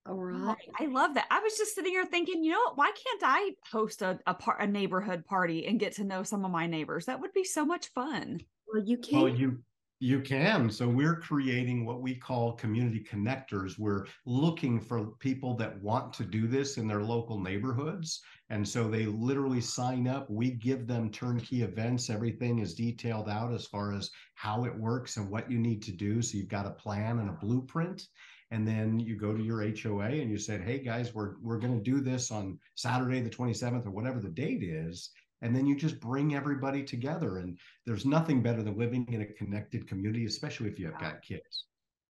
All 0.08 0.15
Oh, 0.15 0.22
right. 0.22 0.58
I 0.80 0.86
love 0.86 1.13
that. 1.15 1.28
I 1.30 1.39
was 1.39 1.58
just 1.58 1.76
sitting 1.76 1.91
here 1.91 2.06
thinking, 2.06 2.43
you 2.43 2.52
know 2.52 2.60
what? 2.65 2.78
Why 2.78 2.91
can't 2.91 3.22
I 3.24 3.52
host 3.72 4.02
a 4.02 4.20
a, 4.26 4.34
par- 4.34 4.60
a 4.60 4.67
neighborhood 4.67 5.26
party 5.26 5.65
and 5.67 5.80
get 5.80 5.93
to 5.93 6.04
know 6.04 6.24
some 6.24 6.46
of 6.46 6.52
my 6.52 6.65
neighbors? 6.67 7.06
That 7.06 7.20
would 7.20 7.34
be 7.34 7.43
so 7.43 7.65
much 7.65 7.88
fun. 7.88 8.41
Well, 8.72 8.84
you 8.84 8.98
can. 8.98 9.22
Well, 9.22 9.30
you 9.30 9.63
you 10.00 10.22
can. 10.22 10.70
So 10.70 10.88
we're 10.88 11.20
creating 11.20 11.84
what 11.84 12.02
we 12.04 12.13
call 12.15 12.54
community 12.54 13.04
connectors. 13.04 13.80
We're 13.80 14.06
looking 14.26 14.80
for 14.80 15.08
people 15.17 15.56
that 15.58 15.82
want 15.82 16.13
to 16.13 16.24
do 16.24 16.48
this 16.48 16.78
in 16.78 16.88
their 16.88 17.02
local 17.02 17.39
neighborhoods. 17.39 18.22
And 18.50 18.67
so 18.67 18.88
they 18.89 19.08
literally 19.08 19.60
sign 19.60 20.08
up. 20.08 20.30
We 20.30 20.52
give 20.52 20.86
them 20.86 21.10
turnkey 21.10 21.63
events. 21.63 22.12
Everything 22.12 22.60
is 22.60 22.76
detailed 22.76 23.28
out 23.28 23.52
as 23.52 23.65
far 23.65 23.91
as 23.91 24.12
how 24.36 24.65
it 24.65 24.76
works 24.78 25.17
and 25.17 25.32
what 25.32 25.50
you 25.50 25.58
need 25.58 25.82
to 25.84 25.91
do. 25.91 26.22
So 26.22 26.38
you've 26.38 26.48
got 26.48 26.67
a 26.67 26.72
plan 26.72 27.17
and 27.17 27.30
a 27.32 27.34
blueprint. 27.34 28.08
And 28.52 28.68
then 28.68 29.00
you 29.00 29.18
go 29.18 29.34
to 29.36 29.44
your 29.44 29.62
HOA 29.62 30.06
and 30.06 30.32
you 30.32 30.38
said, 30.38 30.62
"Hey 30.62 30.80
guys, 30.80 31.14
we're 31.14 31.36
we're 31.42 31.60
going 31.60 31.78
to 31.78 31.84
do 31.84 32.00
this 32.00 32.32
on 32.32 32.60
Saturday 32.76 33.22
the 33.22 33.30
27th 33.30 33.86
or 33.86 33.92
whatever 33.92 34.20
the 34.20 34.30
date 34.30 34.64
is." 34.64 35.12
and 35.42 35.56
then 35.56 35.68
you 35.68 35.76
just 35.76 36.00
bring 36.00 36.34
everybody 36.34 36.84
together 36.84 37.38
and 37.38 37.60
there's 37.86 38.06
nothing 38.06 38.42
better 38.42 38.64
than 38.64 38.76
living 38.76 39.08
in 39.12 39.22
a 39.22 39.26
connected 39.26 39.88
community 39.88 40.26
especially 40.26 40.68
if 40.68 40.80
you 40.80 40.88
have 40.88 41.00
got 41.00 41.22
kids 41.22 41.66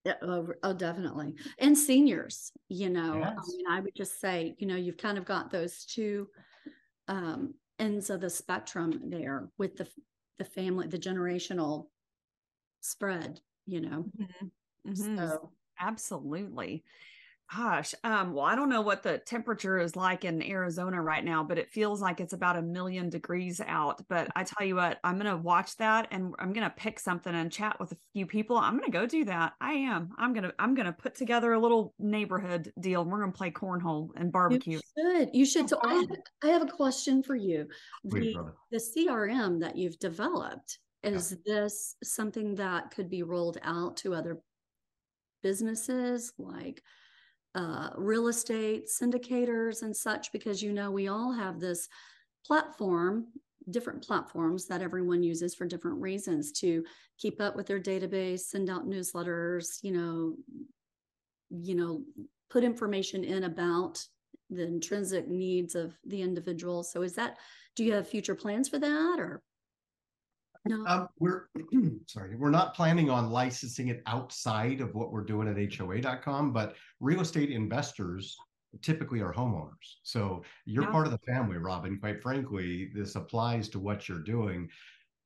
Yeah, 0.06 0.14
oh, 0.22 0.48
oh, 0.64 0.74
definitely. 0.74 1.34
And 1.60 1.78
seniors, 1.78 2.54
you 2.70 2.90
know, 2.90 3.22
I 3.22 3.36
mean, 3.48 3.66
I 3.70 3.82
would 3.82 3.96
just 3.96 4.22
say, 4.22 4.56
you 4.58 4.66
know, 4.66 4.78
you've 4.78 4.96
kind 4.96 5.18
of 5.18 5.26
got 5.26 5.52
those 5.52 5.84
two 5.84 6.30
um, 7.10 7.54
ends 7.80 8.10
of 8.10 8.22
the 8.22 8.30
spectrum 8.30 9.10
there 9.10 9.50
with 9.58 9.76
the 9.76 9.88
the 10.40 10.46
family, 10.46 10.88
the 10.88 11.00
generational 11.00 11.88
spread, 12.82 13.42
you 13.66 13.82
know. 13.82 14.06
Mhm. 14.88 14.98
So 15.18 15.52
Absolutely. 15.80 16.84
Gosh, 17.56 17.96
um, 18.04 18.34
well, 18.34 18.44
I 18.44 18.56
don't 18.56 18.68
know 18.68 18.82
what 18.82 19.04
the 19.04 19.20
temperature 19.20 19.80
is 19.80 19.96
like 19.96 20.26
in 20.26 20.44
Arizona 20.44 21.02
right 21.02 21.24
now, 21.24 21.46
but 21.46 21.58
it 21.58 21.70
feels 21.72 22.02
like 22.02 22.20
it's 22.20 22.34
about 22.34 22.58
a 22.58 22.62
million 22.62 23.10
degrees 23.10 23.62
out. 23.66 24.02
But 24.10 24.28
I 24.36 24.44
tell 24.44 24.68
you 24.68 24.76
what, 24.76 25.00
I'm 25.02 25.18
gonna 25.18 25.38
watch 25.38 25.78
that 25.78 26.10
and 26.12 26.36
I'm 26.40 26.52
gonna 26.52 26.74
pick 26.76 27.00
something 27.00 27.34
and 27.34 27.50
chat 27.50 27.80
with 27.80 27.94
a 27.94 27.98
few 28.12 28.26
people. 28.26 28.58
I'm 28.58 28.78
gonna 28.78 28.92
go 28.92 29.06
do 29.06 29.24
that. 29.26 29.54
I 29.62 29.72
am. 29.74 30.10
I'm 30.18 30.34
gonna 30.34 30.52
I'm 30.60 30.76
gonna 30.76 30.92
put 30.92 31.16
together 31.16 31.54
a 31.54 31.60
little 31.60 31.94
neighborhood 32.00 32.74
deal. 32.82 33.06
We're 33.06 33.22
gonna 33.22 33.32
play 33.32 33.52
cornhole 33.52 34.10
and 34.18 34.30
barbecue. 34.30 34.82
You 34.98 35.04
should. 35.16 35.30
You 35.32 35.46
should. 35.46 35.70
So 35.70 35.80
I 35.86 35.94
have, 35.94 36.10
I 36.44 36.48
have 36.48 36.64
a 36.64 36.68
question 36.68 37.24
for 37.24 37.38
you. 37.38 37.70
Wait, 38.04 38.24
The, 38.24 38.34
brother. 38.34 38.54
the 38.72 38.78
CRM 38.78 39.62
that 39.62 39.78
you've 39.78 40.00
developed, 40.00 40.80
is 41.02 41.38
this 41.46 41.96
something 42.04 42.56
that 42.56 42.92
could 42.92 43.10
be 43.10 43.24
rolled 43.24 43.58
out 43.64 43.96
to 43.98 44.14
other 44.14 44.42
businesses 45.48 46.34
like 46.38 46.84
uh, 47.56 47.90
real 47.96 48.28
estate 48.28 48.90
syndicators 48.90 49.82
and 49.82 49.96
such? 49.96 50.32
Because 50.34 50.62
you 50.62 50.74
know, 50.74 50.92
we 50.92 51.08
all 51.08 51.32
have 51.32 51.58
this 51.58 51.88
platform, 52.46 53.28
different 53.70 54.06
platforms 54.06 54.68
that 54.68 54.82
everyone 54.82 55.24
uses 55.24 55.56
for 55.56 55.66
different 55.66 56.02
reasons 56.02 56.52
to 56.52 56.84
keep 57.18 57.40
up 57.40 57.56
with 57.56 57.66
their 57.66 57.80
database, 57.80 58.42
send 58.42 58.70
out 58.70 58.90
newsletters, 58.90 59.78
you 59.84 59.94
know, 59.94 60.36
you 61.50 61.76
know, 61.76 62.02
put 62.50 62.64
information 62.64 63.24
in 63.24 63.44
about 63.46 64.04
the 64.50 64.64
intrinsic 64.64 65.28
needs 65.30 65.76
of 65.76 65.98
the 66.06 66.22
individual. 66.22 66.84
So 66.84 67.04
is 67.04 67.14
that, 67.14 67.38
do 67.76 67.86
you 67.86 67.94
have 67.94 68.08
future 68.08 68.36
plans 68.36 68.68
for 68.68 68.80
that 68.80 69.16
or? 69.20 69.42
No, 70.68 70.86
Um, 70.86 71.08
we're 71.20 71.48
sorry, 72.08 72.36
we're 72.36 72.50
not 72.50 72.74
planning 72.76 73.10
on 73.10 73.30
licensing 73.32 73.88
it 73.88 74.02
outside 74.06 74.82
of 74.82 74.94
what 74.96 75.12
we're 75.12 75.24
doing 75.24 75.48
at 75.48 75.74
HOA.com, 75.74 76.52
but 76.54 76.76
real 77.00 77.22
estate 77.22 77.50
investors 77.52 78.36
typically 78.82 79.22
are 79.22 79.34
homeowners. 79.34 79.96
So 80.04 80.44
you're 80.66 80.84
Yeah. 80.84 80.92
part 80.92 81.08
of 81.08 81.12
the 81.14 81.20
family, 81.20 81.58
Robin. 81.58 82.00
Quite 82.00 82.22
frankly, 82.22 82.92
this 82.94 83.16
applies 83.16 83.70
to 83.70 83.80
what 83.80 84.08
you're 84.10 84.20
doing. 84.24 84.70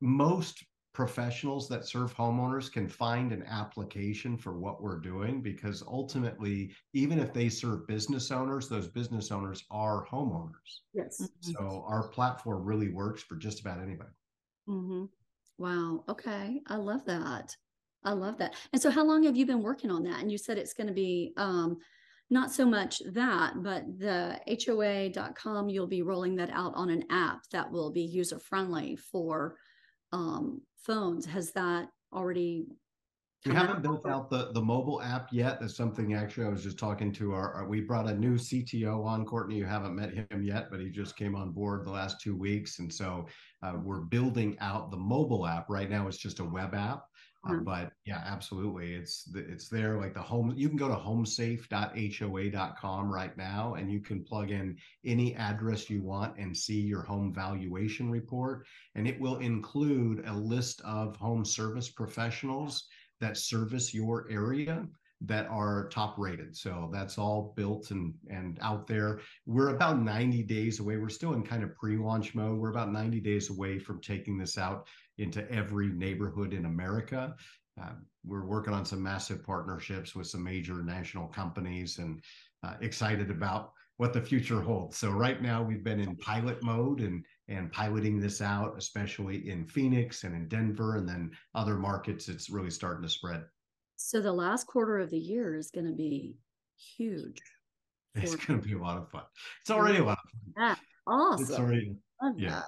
Most 0.00 0.64
professionals 0.94 1.68
that 1.70 1.86
serve 1.86 2.14
homeowners 2.14 2.70
can 2.70 2.86
find 2.86 3.32
an 3.32 3.42
application 3.44 4.36
for 4.36 4.58
what 4.58 4.82
we're 4.82 5.00
doing 5.00 5.40
because 5.40 5.82
ultimately, 5.82 6.74
even 6.92 7.18
if 7.18 7.32
they 7.32 7.48
serve 7.48 7.86
business 7.86 8.30
owners, 8.30 8.68
those 8.68 8.88
business 8.88 9.30
owners 9.32 9.64
are 9.70 10.06
homeowners. 10.06 10.80
yes. 10.92 11.30
So 11.40 11.82
our 11.88 12.08
platform 12.08 12.62
really 12.64 12.90
works 12.90 13.22
for 13.22 13.36
just 13.36 13.60
about 13.60 13.80
anybody. 13.80 14.10
hmm 14.66 15.06
Wow. 15.62 16.02
Okay. 16.08 16.60
I 16.66 16.74
love 16.74 17.04
that. 17.04 17.56
I 18.02 18.14
love 18.14 18.36
that. 18.38 18.56
And 18.72 18.82
so 18.82 18.90
how 18.90 19.04
long 19.04 19.22
have 19.22 19.36
you 19.36 19.46
been 19.46 19.62
working 19.62 19.92
on 19.92 20.02
that? 20.02 20.20
And 20.20 20.32
you 20.32 20.36
said 20.36 20.58
it's 20.58 20.74
going 20.74 20.88
to 20.88 20.92
be 20.92 21.32
um 21.36 21.78
not 22.30 22.50
so 22.50 22.66
much 22.66 23.00
that, 23.12 23.62
but 23.62 23.84
the 23.98 24.40
HOA.com, 24.48 25.68
you'll 25.68 25.86
be 25.86 26.02
rolling 26.02 26.34
that 26.36 26.50
out 26.50 26.72
on 26.74 26.90
an 26.90 27.04
app 27.10 27.42
that 27.52 27.70
will 27.70 27.92
be 27.92 28.02
user 28.02 28.40
friendly 28.40 28.96
for 28.96 29.54
um 30.10 30.62
phones. 30.78 31.26
Has 31.26 31.52
that 31.52 31.86
already 32.12 32.66
We 33.44 33.52
haven't 33.54 33.82
built 33.82 34.06
out 34.06 34.30
the, 34.30 34.52
the 34.52 34.60
mobile 34.60 35.02
app 35.02 35.26
yet. 35.32 35.60
That's 35.60 35.74
something 35.76 36.14
actually 36.14 36.46
I 36.46 36.50
was 36.50 36.62
just 36.62 36.78
talking 36.78 37.12
to 37.14 37.32
our, 37.32 37.52
our- 37.54 37.66
we 37.66 37.80
brought 37.80 38.08
a 38.08 38.14
new 38.14 38.34
CTO 38.36 39.04
on, 39.04 39.24
Courtney. 39.24 39.56
You 39.56 39.64
haven't 39.64 39.96
met 39.96 40.14
him 40.14 40.44
yet, 40.44 40.70
but 40.70 40.78
he 40.80 40.90
just 40.90 41.16
came 41.16 41.34
on 41.34 41.50
board 41.50 41.84
the 41.84 41.90
last 41.90 42.20
two 42.20 42.36
weeks. 42.36 42.78
And 42.78 42.92
so 42.92 43.26
uh, 43.64 43.72
we're 43.82 44.02
building 44.02 44.56
out 44.60 44.92
the 44.92 44.96
mobile 44.96 45.44
app. 45.46 45.68
Right 45.68 45.90
now, 45.90 46.06
it's 46.06 46.18
just 46.18 46.38
a 46.38 46.44
web 46.44 46.72
app. 46.74 47.02
Uh, 47.44 47.54
Mhm. 47.54 47.64
but 47.64 47.92
yeah, 48.04 48.22
absolutely. 48.24 48.94
It's 48.94 49.24
the, 49.24 49.40
it's 49.40 49.68
there 49.68 49.98
like 49.98 50.14
the 50.14 50.22
home, 50.22 50.54
you 50.56 50.68
can 50.68 50.76
go 50.76 50.86
to 50.86 50.94
homesafe.hoa.com 50.94 53.12
right 53.12 53.36
now 53.36 53.74
and 53.74 53.90
you 53.90 54.00
can 54.00 54.22
plug 54.22 54.52
in 54.52 54.78
any 55.04 55.34
address 55.34 55.90
you 55.90 56.04
want 56.04 56.38
and 56.38 56.56
see 56.56 56.80
your 56.80 57.02
home 57.02 57.34
valuation 57.34 58.08
report. 58.08 58.64
And 58.94 59.08
it 59.08 59.18
will 59.20 59.38
include 59.38 60.24
a 60.26 60.32
list 60.32 60.82
of 60.82 61.16
home 61.16 61.44
service 61.44 61.90
professionals 61.90 62.86
that 63.22 63.38
service 63.38 63.94
your 63.94 64.26
area 64.30 64.86
that 65.24 65.46
are 65.48 65.88
top 65.88 66.18
rated. 66.18 66.56
So 66.56 66.90
that's 66.92 67.16
all 67.16 67.54
built 67.56 67.90
and 67.92 68.12
and 68.28 68.58
out 68.60 68.86
there. 68.86 69.20
We're 69.46 69.74
about 69.74 70.00
90 70.00 70.42
days 70.42 70.80
away. 70.80 70.96
We're 70.96 71.08
still 71.08 71.34
in 71.34 71.42
kind 71.42 71.62
of 71.62 71.74
pre-launch 71.76 72.34
mode. 72.34 72.58
We're 72.58 72.70
about 72.70 72.92
90 72.92 73.20
days 73.20 73.48
away 73.48 73.78
from 73.78 74.00
taking 74.00 74.36
this 74.36 74.58
out 74.58 74.86
into 75.18 75.48
every 75.50 75.88
neighborhood 75.88 76.52
in 76.52 76.66
America. 76.66 77.34
Uh, 77.80 77.92
we're 78.24 78.44
working 78.44 78.74
on 78.74 78.84
some 78.84 79.02
massive 79.02 79.42
partnerships 79.44 80.14
with 80.14 80.26
some 80.26 80.44
major 80.44 80.82
national 80.82 81.28
companies 81.28 81.98
and 81.98 82.20
uh, 82.64 82.74
excited 82.80 83.30
about 83.30 83.72
what 83.96 84.12
the 84.12 84.20
future 84.20 84.60
holds. 84.60 84.96
So 84.98 85.10
right 85.10 85.40
now 85.40 85.62
we've 85.62 85.84
been 85.84 86.00
in 86.00 86.16
pilot 86.16 86.62
mode 86.62 87.00
and 87.00 87.24
and 87.52 87.70
piloting 87.72 88.18
this 88.20 88.40
out, 88.40 88.74
especially 88.78 89.48
in 89.48 89.64
Phoenix 89.66 90.24
and 90.24 90.34
in 90.34 90.48
Denver, 90.48 90.96
and 90.96 91.08
then 91.08 91.30
other 91.54 91.76
markets. 91.76 92.28
It's 92.28 92.50
really 92.50 92.70
starting 92.70 93.02
to 93.02 93.08
spread. 93.08 93.44
So 93.96 94.20
the 94.20 94.32
last 94.32 94.66
quarter 94.66 94.98
of 94.98 95.10
the 95.10 95.18
year 95.18 95.54
is 95.56 95.70
going 95.70 95.86
to 95.86 95.92
be 95.92 96.34
huge. 96.96 97.40
It's 98.14 98.34
going 98.36 98.60
to 98.60 98.66
be 98.68 98.74
a 98.74 98.78
lot 98.78 98.98
of 98.98 99.08
fun. 99.10 99.22
It's 99.62 99.70
already 99.70 99.98
a 99.98 100.04
lot 100.04 100.18
of 100.22 100.54
fun. 100.56 100.72
It's 100.72 100.80
Awesome. 101.06 101.64
already 101.64 101.96
Love 102.22 102.38
yeah. 102.38 102.50
that. 102.50 102.64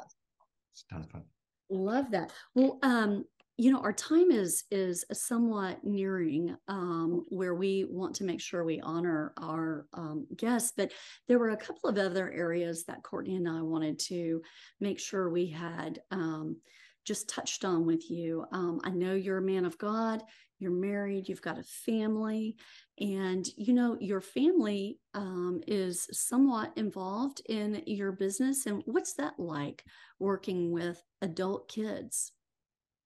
it's 0.72 0.84
a 0.90 0.94
ton 0.94 1.04
of 1.04 1.10
fun. 1.10 1.22
Love 1.70 2.10
that. 2.10 2.32
Well, 2.54 2.78
um, 2.82 3.24
you 3.56 3.72
know, 3.72 3.80
our 3.80 3.92
time 3.92 4.30
is 4.30 4.64
is 4.70 5.04
somewhat 5.12 5.84
nearing 5.84 6.56
um, 6.68 7.24
where 7.28 7.54
we 7.54 7.86
want 7.88 8.14
to 8.16 8.24
make 8.24 8.40
sure 8.40 8.64
we 8.64 8.80
honor 8.80 9.32
our 9.40 9.86
um, 9.92 10.26
guests, 10.36 10.72
but 10.76 10.92
there 11.28 11.38
were 11.38 11.50
a 11.50 11.56
couple 11.56 11.88
of 11.88 11.98
other 11.98 12.30
areas 12.30 12.84
that 12.84 13.02
Courtney 13.02 13.36
and 13.36 13.48
I 13.48 13.62
wanted 13.62 13.98
to 14.00 14.42
make 14.80 14.98
sure 14.98 15.30
we 15.30 15.46
had 15.46 16.00
um, 16.10 16.56
just 17.04 17.28
touched 17.28 17.64
on 17.64 17.86
with 17.86 18.10
you. 18.10 18.44
Um, 18.50 18.80
I 18.82 18.90
know 18.90 19.14
you're 19.14 19.38
a 19.38 19.42
man 19.42 19.64
of 19.64 19.78
God. 19.78 20.22
You're 20.58 20.72
married. 20.72 21.28
You've 21.28 21.42
got 21.42 21.58
a 21.58 21.64
family, 21.64 22.56
and 22.98 23.46
you 23.56 23.74
know 23.74 23.96
your 24.00 24.20
family 24.20 24.98
um, 25.14 25.60
is 25.66 26.08
somewhat 26.10 26.72
involved 26.76 27.42
in 27.48 27.82
your 27.86 28.12
business. 28.12 28.66
And 28.66 28.82
what's 28.86 29.14
that 29.14 29.34
like? 29.38 29.84
working 30.18 30.72
with 30.72 31.02
adult 31.22 31.68
kids. 31.68 32.32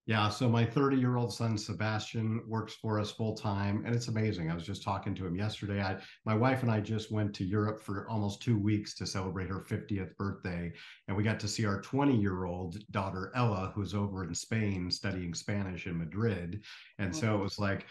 Yeah, 0.08 0.30
so 0.30 0.48
my 0.48 0.64
30 0.64 0.96
year 0.96 1.16
old 1.16 1.34
son 1.34 1.58
Sebastian 1.58 2.40
works 2.48 2.72
for 2.72 2.98
us 2.98 3.10
full 3.10 3.34
time, 3.34 3.82
and 3.84 3.94
it's 3.94 4.08
amazing. 4.08 4.50
I 4.50 4.54
was 4.54 4.64
just 4.64 4.82
talking 4.82 5.14
to 5.14 5.26
him 5.26 5.36
yesterday. 5.36 5.82
I, 5.82 5.98
my 6.24 6.34
wife 6.34 6.62
and 6.62 6.72
I 6.72 6.80
just 6.80 7.12
went 7.12 7.34
to 7.34 7.44
Europe 7.44 7.78
for 7.78 8.08
almost 8.08 8.40
two 8.40 8.58
weeks 8.58 8.94
to 8.94 9.06
celebrate 9.06 9.50
her 9.50 9.66
50th 9.68 10.16
birthday, 10.16 10.72
and 11.08 11.16
we 11.16 11.22
got 11.22 11.38
to 11.40 11.46
see 11.46 11.66
our 11.66 11.82
20 11.82 12.16
year 12.16 12.46
old 12.46 12.78
daughter 12.90 13.30
Ella, 13.34 13.70
who's 13.74 13.92
over 13.92 14.24
in 14.24 14.34
Spain 14.34 14.90
studying 14.90 15.34
Spanish 15.34 15.86
in 15.86 15.98
Madrid. 15.98 16.62
And 16.98 17.14
so 17.14 17.26
it 17.26 17.30
mm-hmm. 17.32 17.42
was 17.42 17.58
like, 17.58 17.84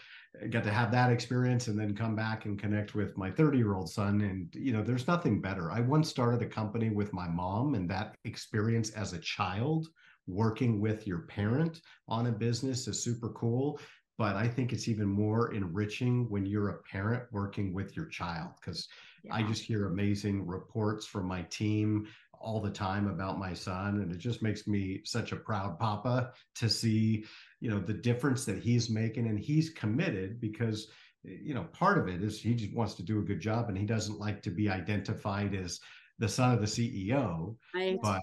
got 0.50 0.64
to 0.64 0.72
have 0.72 0.90
that 0.90 1.12
experience 1.12 1.68
and 1.68 1.78
then 1.78 1.94
come 1.94 2.16
back 2.16 2.46
and 2.46 2.58
connect 2.58 2.96
with 2.96 3.16
my 3.16 3.30
30 3.30 3.58
year 3.58 3.74
old 3.74 3.90
son. 3.90 4.22
And, 4.22 4.52
you 4.56 4.72
know, 4.72 4.82
there's 4.82 5.06
nothing 5.06 5.40
better. 5.40 5.70
I 5.70 5.82
once 5.82 6.08
started 6.08 6.42
a 6.42 6.50
company 6.50 6.90
with 6.90 7.12
my 7.12 7.28
mom, 7.28 7.76
and 7.76 7.88
that 7.90 8.16
experience 8.24 8.90
as 8.90 9.12
a 9.12 9.20
child 9.20 9.86
working 10.28 10.80
with 10.80 11.06
your 11.06 11.20
parent 11.20 11.80
on 12.06 12.26
a 12.26 12.32
business 12.32 12.86
is 12.86 13.02
super 13.02 13.30
cool. 13.30 13.80
But 14.18 14.36
I 14.36 14.48
think 14.48 14.72
it's 14.72 14.88
even 14.88 15.06
more 15.06 15.54
enriching 15.54 16.28
when 16.28 16.44
you're 16.44 16.70
a 16.70 16.82
parent 16.82 17.24
working 17.32 17.72
with 17.72 17.96
your 17.96 18.06
child 18.06 18.50
because 18.60 18.88
I 19.30 19.42
just 19.42 19.62
hear 19.62 19.86
amazing 19.86 20.46
reports 20.46 21.06
from 21.06 21.26
my 21.26 21.42
team 21.42 22.08
all 22.40 22.60
the 22.60 22.70
time 22.70 23.08
about 23.08 23.38
my 23.38 23.52
son 23.52 24.00
and 24.00 24.12
it 24.12 24.18
just 24.18 24.42
makes 24.42 24.66
me 24.66 25.00
such 25.04 25.32
a 25.32 25.36
proud 25.36 25.78
papa 25.78 26.32
to 26.54 26.68
see 26.68 27.24
you 27.60 27.68
know 27.68 27.80
the 27.80 27.92
difference 27.92 28.44
that 28.44 28.58
he's 28.58 28.88
making 28.88 29.26
and 29.26 29.40
he's 29.40 29.70
committed 29.70 30.40
because 30.40 30.88
you 31.24 31.52
know 31.52 31.64
part 31.72 31.98
of 31.98 32.06
it 32.06 32.22
is 32.22 32.40
he 32.40 32.54
just 32.54 32.72
wants 32.74 32.94
to 32.94 33.02
do 33.02 33.18
a 33.18 33.24
good 33.24 33.40
job 33.40 33.68
and 33.68 33.76
he 33.76 33.84
doesn't 33.84 34.20
like 34.20 34.40
to 34.40 34.50
be 34.50 34.68
identified 34.68 35.52
as 35.54 35.80
the 36.20 36.28
son 36.28 36.52
of 36.54 36.60
the 36.60 36.66
CEO 36.66 37.56
Right. 37.74 37.98
but 38.00 38.22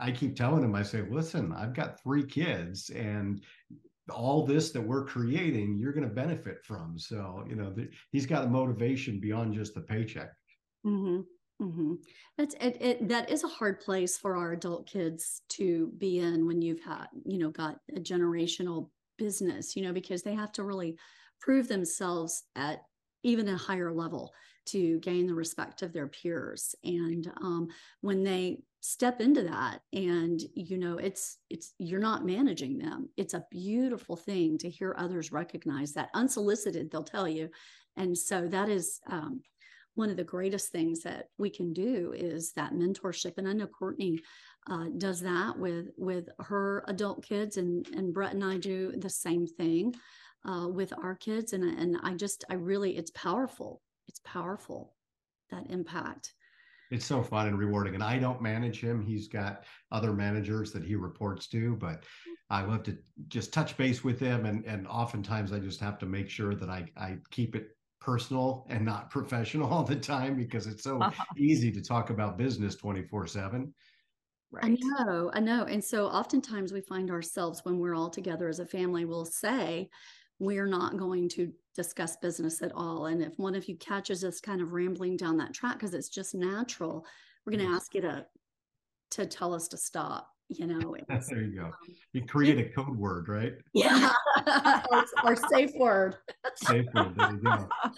I 0.00 0.10
keep 0.10 0.34
telling 0.34 0.64
him, 0.64 0.74
I 0.74 0.82
say, 0.82 1.02
listen, 1.02 1.52
I've 1.52 1.74
got 1.74 2.02
three 2.02 2.24
kids 2.24 2.90
and 2.90 3.42
all 4.10 4.44
this 4.44 4.72
that 4.72 4.80
we're 4.80 5.04
creating, 5.04 5.78
you're 5.78 5.92
going 5.92 6.08
to 6.08 6.14
benefit 6.14 6.64
from. 6.64 6.98
So, 6.98 7.44
you 7.48 7.54
know, 7.54 7.74
he's 8.10 8.26
got 8.26 8.44
a 8.44 8.48
motivation 8.48 9.20
beyond 9.20 9.54
just 9.54 9.74
the 9.74 9.82
paycheck. 9.82 10.30
Mm-hmm. 10.84 11.20
Mm-hmm. 11.64 11.94
That's 12.38 12.54
it, 12.54 12.78
it. 12.80 13.08
That 13.08 13.30
is 13.30 13.44
a 13.44 13.48
hard 13.48 13.80
place 13.80 14.16
for 14.16 14.36
our 14.36 14.52
adult 14.52 14.88
kids 14.88 15.42
to 15.50 15.92
be 15.98 16.18
in 16.18 16.46
when 16.46 16.62
you've 16.62 16.80
had, 16.80 17.06
you 17.24 17.38
know, 17.38 17.50
got 17.50 17.76
a 17.94 18.00
generational 18.00 18.88
business, 19.18 19.76
you 19.76 19.82
know, 19.82 19.92
because 19.92 20.22
they 20.22 20.34
have 20.34 20.52
to 20.52 20.64
really 20.64 20.96
prove 21.40 21.68
themselves 21.68 22.44
at 22.56 22.80
even 23.22 23.48
a 23.48 23.56
higher 23.56 23.92
level 23.92 24.32
to 24.66 24.98
gain 25.00 25.26
the 25.26 25.34
respect 25.34 25.82
of 25.82 25.92
their 25.92 26.06
peers. 26.06 26.74
And 26.82 27.30
um, 27.42 27.68
when 28.00 28.22
they 28.22 28.62
step 28.80 29.20
into 29.20 29.42
that, 29.42 29.80
and 29.92 30.40
you 30.54 30.78
know, 30.78 30.96
it's 30.98 31.38
it's 31.48 31.74
you're 31.78 32.00
not 32.00 32.24
managing 32.26 32.78
them. 32.78 33.08
It's 33.16 33.34
a 33.34 33.44
beautiful 33.50 34.16
thing 34.16 34.58
to 34.58 34.70
hear 34.70 34.94
others 34.98 35.32
recognize 35.32 35.92
that 35.94 36.10
unsolicited. 36.14 36.90
They'll 36.90 37.02
tell 37.02 37.28
you, 37.28 37.50
and 37.96 38.16
so 38.16 38.48
that 38.48 38.68
is. 38.68 39.00
Um, 39.08 39.42
one 39.94 40.08
of 40.08 40.16
the 40.16 40.24
greatest 40.24 40.70
things 40.70 41.02
that 41.02 41.26
we 41.36 41.50
can 41.50 41.72
do 41.72 42.14
is 42.16 42.52
that 42.52 42.72
mentorship. 42.72 43.36
And 43.36 43.48
I 43.48 43.52
know 43.52 43.66
Courtney 43.66 44.20
uh, 44.70 44.86
does 44.96 45.20
that 45.20 45.58
with 45.58 45.88
with 45.96 46.28
her 46.38 46.84
adult 46.88 47.24
kids, 47.24 47.56
and 47.56 47.86
and 47.88 48.14
Brett 48.14 48.34
and 48.34 48.44
I 48.44 48.56
do 48.58 48.92
the 48.96 49.10
same 49.10 49.46
thing 49.46 49.94
uh, 50.48 50.68
with 50.68 50.92
our 50.96 51.14
kids. 51.14 51.52
And 51.52 51.64
and 51.64 51.96
I 52.02 52.14
just 52.14 52.44
I 52.48 52.54
really 52.54 52.96
it's 52.96 53.10
powerful. 53.10 53.82
It's 54.08 54.20
powerful 54.24 54.94
that 55.50 55.70
impact. 55.70 56.32
It's 56.90 57.06
so 57.06 57.22
fun 57.22 57.46
and 57.46 57.58
rewarding. 57.58 57.94
And 57.94 58.02
I 58.02 58.18
don't 58.18 58.42
manage 58.42 58.80
him. 58.80 59.00
He's 59.00 59.28
got 59.28 59.64
other 59.92 60.12
managers 60.12 60.72
that 60.72 60.84
he 60.84 60.96
reports 60.96 61.46
to, 61.48 61.76
but 61.76 62.04
I 62.50 62.62
love 62.62 62.82
to 62.84 62.98
just 63.28 63.52
touch 63.52 63.76
base 63.76 64.02
with 64.02 64.18
him. 64.18 64.46
And 64.46 64.64
and 64.64 64.86
oftentimes 64.86 65.52
I 65.52 65.58
just 65.58 65.80
have 65.80 65.98
to 65.98 66.06
make 66.06 66.28
sure 66.28 66.54
that 66.54 66.68
I 66.68 66.86
I 66.96 67.18
keep 67.30 67.54
it 67.54 67.76
personal 68.00 68.66
and 68.68 68.84
not 68.84 69.10
professional 69.16 69.68
all 69.68 69.84
the 69.84 69.96
time 69.96 70.36
because 70.36 70.66
it's 70.66 70.82
so 70.82 71.00
uh-huh. 71.00 71.24
easy 71.36 71.70
to 71.72 71.82
talk 71.82 72.10
about 72.10 72.38
business 72.38 72.74
24 72.74 73.26
7 73.26 73.72
Right. 74.52 74.64
I 74.64 74.76
know, 74.80 75.30
I 75.32 75.40
know. 75.40 75.64
And 75.64 75.82
so 75.82 76.06
oftentimes 76.06 76.72
we 76.72 76.80
find 76.80 77.10
ourselves 77.10 77.64
when 77.64 77.78
we're 77.78 77.94
all 77.94 78.10
together 78.10 78.48
as 78.48 78.58
a 78.58 78.66
family, 78.66 79.04
we'll 79.04 79.24
say, 79.24 79.88
we're 80.40 80.66
not 80.66 80.96
going 80.96 81.28
to 81.30 81.52
discuss 81.74 82.16
business 82.16 82.62
at 82.62 82.72
all. 82.74 83.06
And 83.06 83.22
if 83.22 83.38
one 83.38 83.54
of 83.54 83.68
you 83.68 83.76
catches 83.76 84.24
us 84.24 84.40
kind 84.40 84.60
of 84.60 84.72
rambling 84.72 85.16
down 85.16 85.36
that 85.38 85.54
track, 85.54 85.74
because 85.74 85.94
it's 85.94 86.08
just 86.08 86.34
natural, 86.34 87.04
we're 87.44 87.56
going 87.56 87.68
to 87.68 87.74
ask 87.74 87.94
you 87.94 88.00
to 88.02 88.26
to 89.12 89.26
tell 89.26 89.54
us 89.54 89.68
to 89.68 89.76
stop. 89.76 90.28
You 90.48 90.66
know, 90.66 90.96
there 91.28 91.42
you 91.42 91.60
go. 91.60 91.66
Um, 91.66 91.72
you 92.12 92.24
create 92.26 92.58
a 92.58 92.70
code 92.70 92.96
word, 92.96 93.28
right? 93.28 93.54
Yeah, 93.72 94.12
or, 94.92 95.04
or 95.24 95.36
safe 95.36 95.70
word. 95.76 96.16
safe 96.56 96.86
word. 96.92 97.14
There 97.16 97.32
you 97.32 97.38
go. 97.38 97.68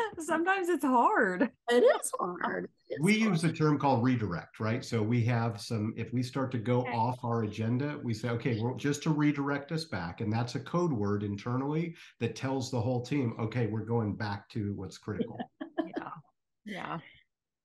sometimes 0.18 0.68
it's 0.68 0.84
hard. 0.84 1.50
It 1.70 1.84
is 1.84 2.12
hard. 2.20 2.68
It's 2.88 3.00
we 3.00 3.20
hard. 3.20 3.32
use 3.32 3.44
a 3.44 3.52
term 3.52 3.78
called 3.78 4.02
redirect, 4.02 4.60
right? 4.60 4.84
So 4.84 5.02
we 5.02 5.24
have 5.24 5.60
some, 5.60 5.94
if 5.96 6.12
we 6.12 6.22
start 6.22 6.50
to 6.52 6.58
go 6.58 6.80
okay. 6.80 6.92
off 6.92 7.24
our 7.24 7.44
agenda, 7.44 7.98
we 8.02 8.14
say, 8.14 8.28
okay, 8.30 8.60
well, 8.60 8.74
just 8.74 9.02
to 9.04 9.10
redirect 9.10 9.72
us 9.72 9.84
back. 9.84 10.20
And 10.20 10.32
that's 10.32 10.54
a 10.54 10.60
code 10.60 10.92
word 10.92 11.22
internally 11.22 11.94
that 12.20 12.36
tells 12.36 12.70
the 12.70 12.80
whole 12.80 13.02
team, 13.02 13.34
okay, 13.38 13.66
we're 13.66 13.84
going 13.84 14.14
back 14.14 14.48
to 14.50 14.72
what's 14.74 14.98
critical. 14.98 15.38
yeah. 15.78 16.08
Yeah. 16.64 16.98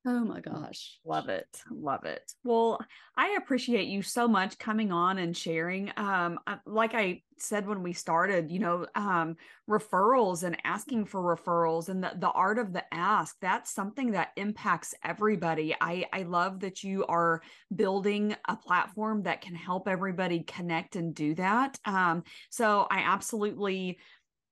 Oh 0.10 0.24
my 0.24 0.39
gosh. 0.39 1.00
Love 1.04 1.28
it. 1.28 1.62
Love 1.70 2.06
it. 2.06 2.32
Well, 2.46 2.80
I 3.17 3.36
appreciate 3.38 3.89
you 3.89 4.02
so 4.02 4.26
much 4.26 4.58
coming 4.58 4.93
on 4.93 5.17
and 5.17 5.36
sharing. 5.36 5.91
Um, 5.98 6.39
like 6.65 6.93
I 6.93 7.24
said 7.39 7.67
when 7.67 7.84
we 7.84 7.91
started, 7.91 8.50
you 8.50 8.60
know, 8.60 8.86
um, 8.96 9.36
referrals 9.70 10.43
and 10.43 10.56
asking 10.63 11.08
for 11.08 11.22
referrals 11.22 11.89
and 11.89 12.02
the, 12.02 12.13
the 12.20 12.30
art 12.30 12.58
of 12.58 12.72
the 12.72 12.86
ask, 12.93 13.36
that's 13.41 13.70
something 13.70 14.12
that 14.12 14.30
impacts 14.38 14.93
everybody. 15.04 15.76
I, 15.82 16.06
I 16.13 16.24
love 16.24 16.62
that 16.62 16.86
you 16.86 17.06
are 17.08 17.41
building 17.76 18.34
a 18.48 18.56
platform 18.56 19.24
that 19.24 19.41
can 19.41 19.56
help 19.56 19.89
everybody 19.89 20.39
connect 20.39 20.96
and 20.96 21.13
do 21.13 21.36
that. 21.36 21.78
Um, 21.84 22.24
so 22.50 22.88
I 22.89 23.00
absolutely 23.00 23.98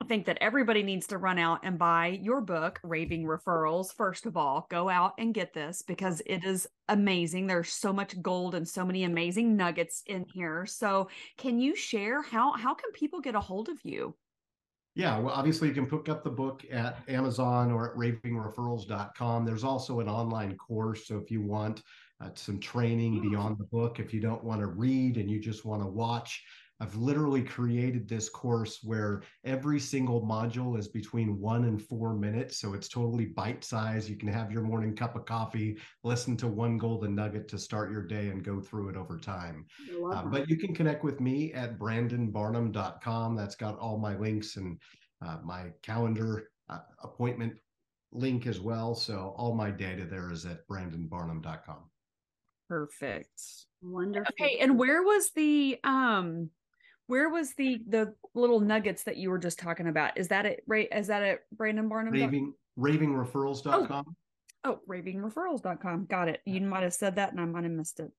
think 0.04 0.26
that 0.26 0.38
everybody 0.42 0.84
needs 0.84 1.08
to 1.08 1.18
run 1.18 1.40
out 1.40 1.62
and 1.64 1.80
buy 1.80 2.20
your 2.22 2.42
book, 2.42 2.80
Raving 2.84 3.24
Referrals. 3.24 3.94
First 3.94 4.26
of 4.26 4.38
all, 4.38 4.68
go 4.70 4.90
out 4.90 5.14
and 5.18 5.34
get 5.34 5.54
this 5.54 5.82
because 5.82 6.22
it 6.26 6.44
is 6.44 6.68
amazing. 6.90 7.48
There's 7.48 7.72
so 7.72 7.92
much 7.92 8.22
gold 8.22 8.56
and 8.56 8.68
so 8.68 8.86
many 8.86 9.04
amazing 9.04 9.56
nuggets 9.56 10.04
in 10.06 10.26
here. 10.34 10.66
So, 10.66 11.10
can 11.38 11.60
you 11.60 11.76
share 11.76 12.22
how 12.22 12.54
how 12.54 12.74
can 12.74 12.92
people 12.92 13.22
get 13.22 13.36
a 13.36 13.40
hold 13.40 13.70
of 13.70 13.78
you? 13.84 14.16
Yeah, 14.96 15.20
well, 15.20 15.34
obviously 15.34 15.68
you 15.68 15.74
can 15.74 15.88
pick 15.88 16.08
up 16.08 16.24
the 16.24 16.30
book 16.30 16.64
at 16.72 16.98
Amazon 17.10 17.70
or 17.70 17.92
at 17.92 17.98
ravingreferrals.com. 17.98 19.46
There's 19.46 19.66
also 19.66 20.00
an 20.00 20.08
online 20.08 20.56
course. 20.56 21.08
So 21.08 21.18
if 21.18 21.30
you 21.30 21.42
want 21.42 21.84
uh, 22.22 22.30
some 22.36 22.62
training 22.62 23.22
beyond 23.22 23.58
the 23.58 23.66
book, 23.66 24.00
if 24.00 24.14
you 24.14 24.22
don't 24.22 24.42
want 24.42 24.62
to 24.62 24.68
read 24.68 25.18
and 25.18 25.30
you 25.30 25.38
just 25.38 25.66
want 25.66 25.82
to 25.82 25.88
watch, 25.88 26.42
I've 26.82 26.96
literally 26.96 27.42
created 27.42 28.08
this 28.08 28.28
course 28.28 28.80
where 28.84 29.24
every 29.46 29.80
single 29.80 30.22
module 30.22 30.78
is 30.78 30.90
between 30.90 31.40
one 31.40 31.66
and 31.66 31.82
four 31.82 32.14
minutes. 32.14 32.58
So 32.58 32.74
it's 32.74 32.90
totally 32.90 33.28
bite 33.28 33.64
size. 33.64 34.10
You 34.10 34.18
can 34.18 34.28
have 34.28 34.52
your 34.52 34.62
morning 34.62 34.94
cup 34.96 35.16
of 35.16 35.26
coffee, 35.26 35.78
listen 36.04 36.36
to 36.38 36.48
one 36.48 36.78
golden 36.78 37.16
nugget 37.16 37.48
to 37.50 37.58
start 37.58 37.92
your 37.92 38.04
day 38.04 38.28
and 38.28 38.44
go 38.44 38.60
through 38.60 38.90
it 38.90 38.98
over 38.98 39.18
time. 39.18 39.66
Uh, 40.12 40.24
but 40.24 40.50
you 40.50 40.58
can 40.58 40.76
connect 40.76 41.04
with 41.04 41.22
me 41.22 41.54
at 41.54 41.80
brandonbarnum.com. 41.80 43.36
That's 43.36 43.56
got 43.56 43.80
all 43.80 43.98
my 43.98 44.18
links 44.18 44.58
and 44.58 44.78
uh, 45.26 45.38
my 45.44 45.72
calendar 45.82 46.50
uh, 46.70 46.80
appointment 47.02 47.58
link 48.12 48.48
as 48.48 48.60
well. 48.60 48.96
So 48.96 49.34
all 49.38 49.56
my 49.56 49.72
data 49.72 50.06
there 50.06 50.30
is 50.32 50.46
at 50.46 50.68
brandonbarnum.com. 50.68 51.90
Perfect. 52.68 53.42
Wonderful. 53.82 54.34
Okay, 54.40 54.58
and 54.60 54.80
where 54.80 55.04
was 55.04 55.32
the 55.36 55.80
um 55.84 56.50
where 57.08 57.30
was 57.30 57.54
the 57.54 57.82
the 57.88 58.14
little 58.34 58.60
nuggets 58.60 59.04
that 59.04 59.18
you 59.18 59.30
were 59.30 59.38
just 59.38 59.60
talking 59.60 59.88
about? 59.88 60.18
Is 60.18 60.28
that 60.30 60.46
it? 60.46 60.64
Right? 60.68 60.88
Is 60.92 61.08
that 61.08 61.24
at 61.24 61.40
Brandon 61.52 61.88
Barnum? 61.88 62.14
Raving 62.14 62.54
ravingreferrals.com. 62.80 64.16
Oh, 64.64 64.72
oh 64.72 64.80
ravingreferrals.com. 64.90 66.06
Got 66.06 66.30
it. 66.30 66.42
You 66.46 66.62
might 66.62 66.84
have 66.84 66.94
said 66.94 67.16
that 67.16 67.32
and 67.32 67.40
I 67.40 67.46
might 67.46 67.64
have 67.64 67.74
missed 67.74 68.00
it. 68.00 68.12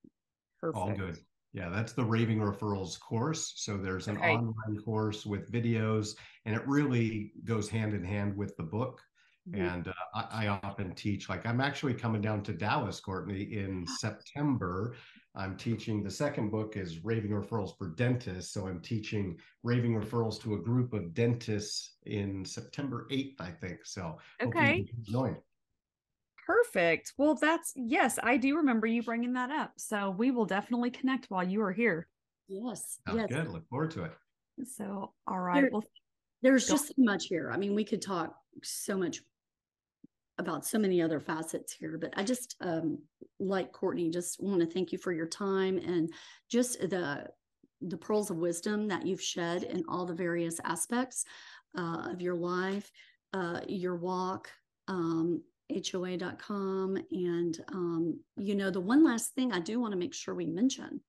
Perfect. 0.60 0.78
All 0.78 0.92
good. 0.92 1.18
Yeah, 1.52 1.70
that's 1.70 1.94
the 1.94 2.04
Raving 2.04 2.40
Referrals 2.40 3.00
course. 3.00 3.54
So 3.56 3.78
there's 3.78 4.08
an 4.08 4.18
okay. 4.18 4.32
online 4.34 4.78
course 4.84 5.24
with 5.24 5.50
videos, 5.50 6.14
and 6.44 6.54
it 6.54 6.60
really 6.66 7.32
goes 7.44 7.70
hand 7.70 7.94
in 7.94 8.04
hand 8.04 8.36
with 8.36 8.54
the 8.58 8.62
book. 8.62 9.00
Mm-hmm. 9.48 9.62
And 9.62 9.88
uh, 9.88 9.92
I, 10.14 10.46
I, 10.46 10.60
often 10.62 10.94
teach, 10.94 11.30
like, 11.30 11.46
I'm 11.46 11.62
actually 11.62 11.94
coming 11.94 12.20
down 12.20 12.42
to 12.42 12.52
Dallas, 12.52 13.00
Courtney, 13.00 13.42
in 13.42 13.86
September 13.86 14.96
I'm 15.36 15.56
teaching 15.56 16.02
the 16.02 16.10
second 16.10 16.50
book 16.50 16.76
is 16.76 17.04
Raving 17.04 17.30
Referrals 17.30 17.76
for 17.76 17.88
Dentists. 17.88 18.52
So 18.54 18.66
I'm 18.66 18.80
teaching 18.80 19.38
raving 19.62 19.94
referrals 19.94 20.40
to 20.42 20.54
a 20.54 20.58
group 20.58 20.94
of 20.94 21.12
dentists 21.12 21.96
in 22.06 22.42
September 22.44 23.06
8th, 23.10 23.40
I 23.40 23.50
think. 23.50 23.84
So 23.84 24.18
okay. 24.42 24.86
Join. 25.02 25.36
Perfect. 26.46 27.12
Well, 27.18 27.34
that's 27.34 27.72
yes, 27.76 28.18
I 28.22 28.38
do 28.38 28.56
remember 28.56 28.86
you 28.86 29.02
bringing 29.02 29.34
that 29.34 29.50
up. 29.50 29.72
So 29.76 30.10
we 30.10 30.30
will 30.30 30.46
definitely 30.46 30.90
connect 30.90 31.26
while 31.26 31.46
you 31.46 31.60
are 31.60 31.72
here. 31.72 32.08
Yes. 32.48 32.98
Sounds 33.06 33.26
yes. 33.28 33.42
good. 33.42 33.52
Look 33.52 33.68
forward 33.68 33.90
to 33.90 34.04
it. 34.04 34.12
So, 34.64 35.12
all 35.26 35.40
right. 35.40 35.62
There, 35.62 35.70
well, 35.70 35.84
there's 36.40 36.66
just 36.66 36.88
so 36.88 36.94
much 36.96 37.26
here. 37.26 37.50
I 37.52 37.58
mean, 37.58 37.74
we 37.74 37.84
could 37.84 38.00
talk 38.00 38.34
so 38.62 38.96
much 38.96 39.20
about 40.38 40.66
so 40.66 40.78
many 40.78 41.00
other 41.00 41.20
facets 41.20 41.72
here, 41.72 41.98
but 41.98 42.12
I 42.16 42.22
just 42.22 42.56
um, 42.60 42.98
like 43.40 43.72
Courtney, 43.72 44.10
just 44.10 44.42
want 44.42 44.60
to 44.60 44.66
thank 44.66 44.92
you 44.92 44.98
for 44.98 45.12
your 45.12 45.26
time 45.26 45.78
and 45.78 46.12
just 46.50 46.78
the 46.80 47.26
the 47.82 47.96
pearls 47.96 48.30
of 48.30 48.38
wisdom 48.38 48.88
that 48.88 49.06
you've 49.06 49.22
shed 49.22 49.62
in 49.62 49.84
all 49.88 50.06
the 50.06 50.14
various 50.14 50.60
aspects 50.64 51.24
uh, 51.76 52.08
of 52.10 52.22
your 52.22 52.34
life, 52.34 52.90
uh, 53.34 53.60
your 53.68 53.96
walk, 53.96 54.50
um, 54.88 55.42
HOA.com. 55.70 56.96
And, 57.10 57.58
um, 57.72 58.20
you 58.36 58.54
know, 58.54 58.70
the 58.70 58.80
one 58.80 59.04
last 59.04 59.34
thing 59.34 59.52
I 59.52 59.60
do 59.60 59.80
want 59.80 59.92
to 59.92 59.98
make 59.98 60.14
sure 60.14 60.34
we 60.34 60.46
mention 60.46 61.00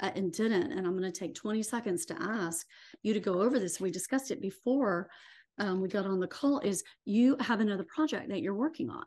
uh, 0.00 0.10
and 0.14 0.32
didn't, 0.32 0.72
and 0.72 0.86
I'm 0.86 0.98
going 0.98 1.10
to 1.10 1.18
take 1.18 1.34
20 1.34 1.62
seconds 1.62 2.06
to 2.06 2.16
ask 2.20 2.66
you 3.02 3.14
to 3.14 3.20
go 3.20 3.42
over 3.42 3.58
this. 3.58 3.80
We 3.80 3.90
discussed 3.90 4.30
it 4.30 4.40
before 4.40 5.10
um, 5.58 5.80
we 5.80 5.88
got 5.88 6.06
on 6.06 6.20
the 6.20 6.26
call 6.26 6.60
is 6.60 6.82
you 7.04 7.36
have 7.40 7.60
another 7.60 7.84
project 7.84 8.28
that 8.28 8.42
you're 8.42 8.54
working 8.54 8.90
on 8.90 9.04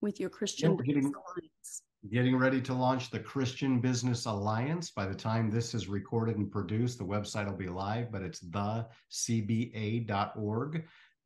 with 0.00 0.20
your 0.20 0.30
Christian 0.30 0.72
yeah, 0.72 0.84
getting, 0.86 1.06
Alliance. 1.06 1.82
Getting 2.10 2.36
ready 2.36 2.60
to 2.62 2.74
launch 2.74 3.10
the 3.10 3.18
Christian 3.18 3.80
Business 3.80 4.26
Alliance. 4.26 4.90
By 4.90 5.06
the 5.06 5.14
time 5.14 5.50
this 5.50 5.74
is 5.74 5.88
recorded 5.88 6.36
and 6.36 6.50
produced, 6.50 6.98
the 6.98 7.04
website 7.04 7.46
will 7.46 7.56
be 7.56 7.68
live, 7.68 8.10
but 8.12 8.22
it's 8.22 8.40
thecba.org. 8.44 8.84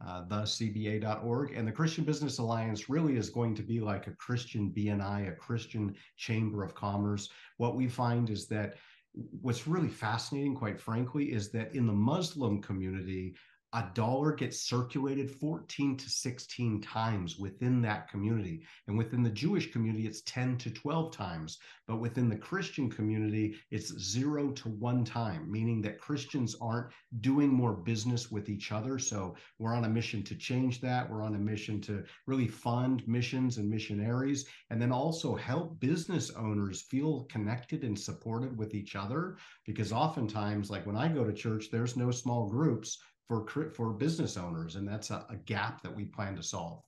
Uh, 0.05 0.25
thecba.org 0.25 1.53
and 1.53 1.69
the 1.69 1.73
Christian 1.73 2.03
Business 2.03 2.39
Alliance 2.39 2.89
really 2.89 3.17
is 3.17 3.31
going 3.31 3.55
to 3.55 3.63
be 3.63 3.79
like 3.79 4.09
a 4.09 4.17
Christian 4.17 4.73
BNI, 4.77 5.29
a 5.29 5.37
Christian 5.37 5.95
Chamber 6.17 6.65
of 6.65 6.75
Commerce. 6.75 7.29
What 7.59 7.77
we 7.77 7.87
find 7.87 8.29
is 8.29 8.49
that 8.49 8.75
what's 9.13 9.69
really 9.69 9.89
fascinating, 9.89 10.57
quite 10.57 10.81
frankly, 10.81 11.27
is 11.27 11.53
that 11.53 11.73
in 11.77 11.87
the 11.87 11.93
Muslim 11.93 12.61
community, 12.61 13.37
a 13.75 13.89
dollar 13.95 14.33
gets 14.33 14.61
circulated 14.61 15.31
14 15.31 15.97
to 15.97 16.11
16 16.11 16.83
times 16.83 17.39
within 17.39 17.81
that 17.81 18.09
community. 18.11 18.63
And 18.87 18.99
within 18.99 19.23
the 19.23 19.31
Jewish 19.31 19.73
community, 19.73 20.07
it's 20.07 20.21
10 20.23 20.59
to 20.59 20.71
12 20.71 21.11
times. 21.11 21.59
But 21.89 21.97
within 21.97 22.29
the 22.29 22.37
Christian 22.37 22.91
community, 22.91 23.55
it's 23.71 23.99
zero 23.99 24.51
to 24.53 24.69
one 24.69 25.05
time, 25.05 25.51
meaning 25.51 25.81
that 25.83 25.99
Christians 25.99 26.55
aren't 26.61 26.89
doing 27.21 27.49
more 27.49 27.73
business 27.73 28.31
with 28.31 28.51
each 28.51 28.73
other. 28.73 28.99
So 28.99 29.37
we're 29.59 29.75
on 29.75 29.87
a 29.87 29.89
mission 29.89 30.23
to 30.25 30.35
change 30.35 30.83
that. 30.83 31.11
We're 31.11 31.23
on 31.23 31.35
a 31.35 31.39
mission 31.39 31.81
to 31.83 32.05
really 32.27 32.49
fund 32.49 33.03
missions 33.09 33.57
and 33.57 33.71
missionaries, 33.71 34.45
and 34.69 34.83
then 34.83 34.93
also 34.93 35.35
help 35.35 35.81
business 35.81 36.31
owners 36.31 36.83
feel 36.83 37.25
connected 37.31 37.85
and 37.85 37.99
supported 37.99 38.57
with 38.57 38.75
each 38.75 38.97
other. 38.97 39.39
Because 39.65 39.93
oftentimes, 39.93 40.71
like 40.71 40.87
when 40.87 40.97
I 40.97 41.09
go 41.09 41.25
to 41.25 41.33
church, 41.33 41.71
there's 41.71 41.97
no 41.97 42.11
small 42.11 42.51
groups 42.51 42.99
for 43.41 43.71
for 43.71 43.93
business 43.93 44.37
owners, 44.37 44.77
and 44.77 44.87
that's 44.87 45.11
a, 45.11 45.25
a 45.31 45.37
gap 45.37 45.83
that 45.83 45.95
we 45.95 46.05
plan 46.05 46.37
to 46.37 46.43
solve. 46.43 46.83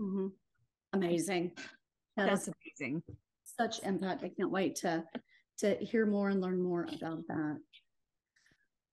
Mm-hmm. 0.00 0.26
amazing. 0.92 1.52
Yeah, 2.16 2.26
That's 2.26 2.48
amazing. 2.48 3.02
such 3.44 3.80
impact. 3.82 4.24
I 4.24 4.30
can't 4.36 4.50
wait 4.50 4.76
to 4.76 5.04
to 5.58 5.76
hear 5.76 6.06
more 6.06 6.30
and 6.30 6.40
learn 6.40 6.60
more 6.60 6.82
about 6.96 7.26
that. 7.28 7.58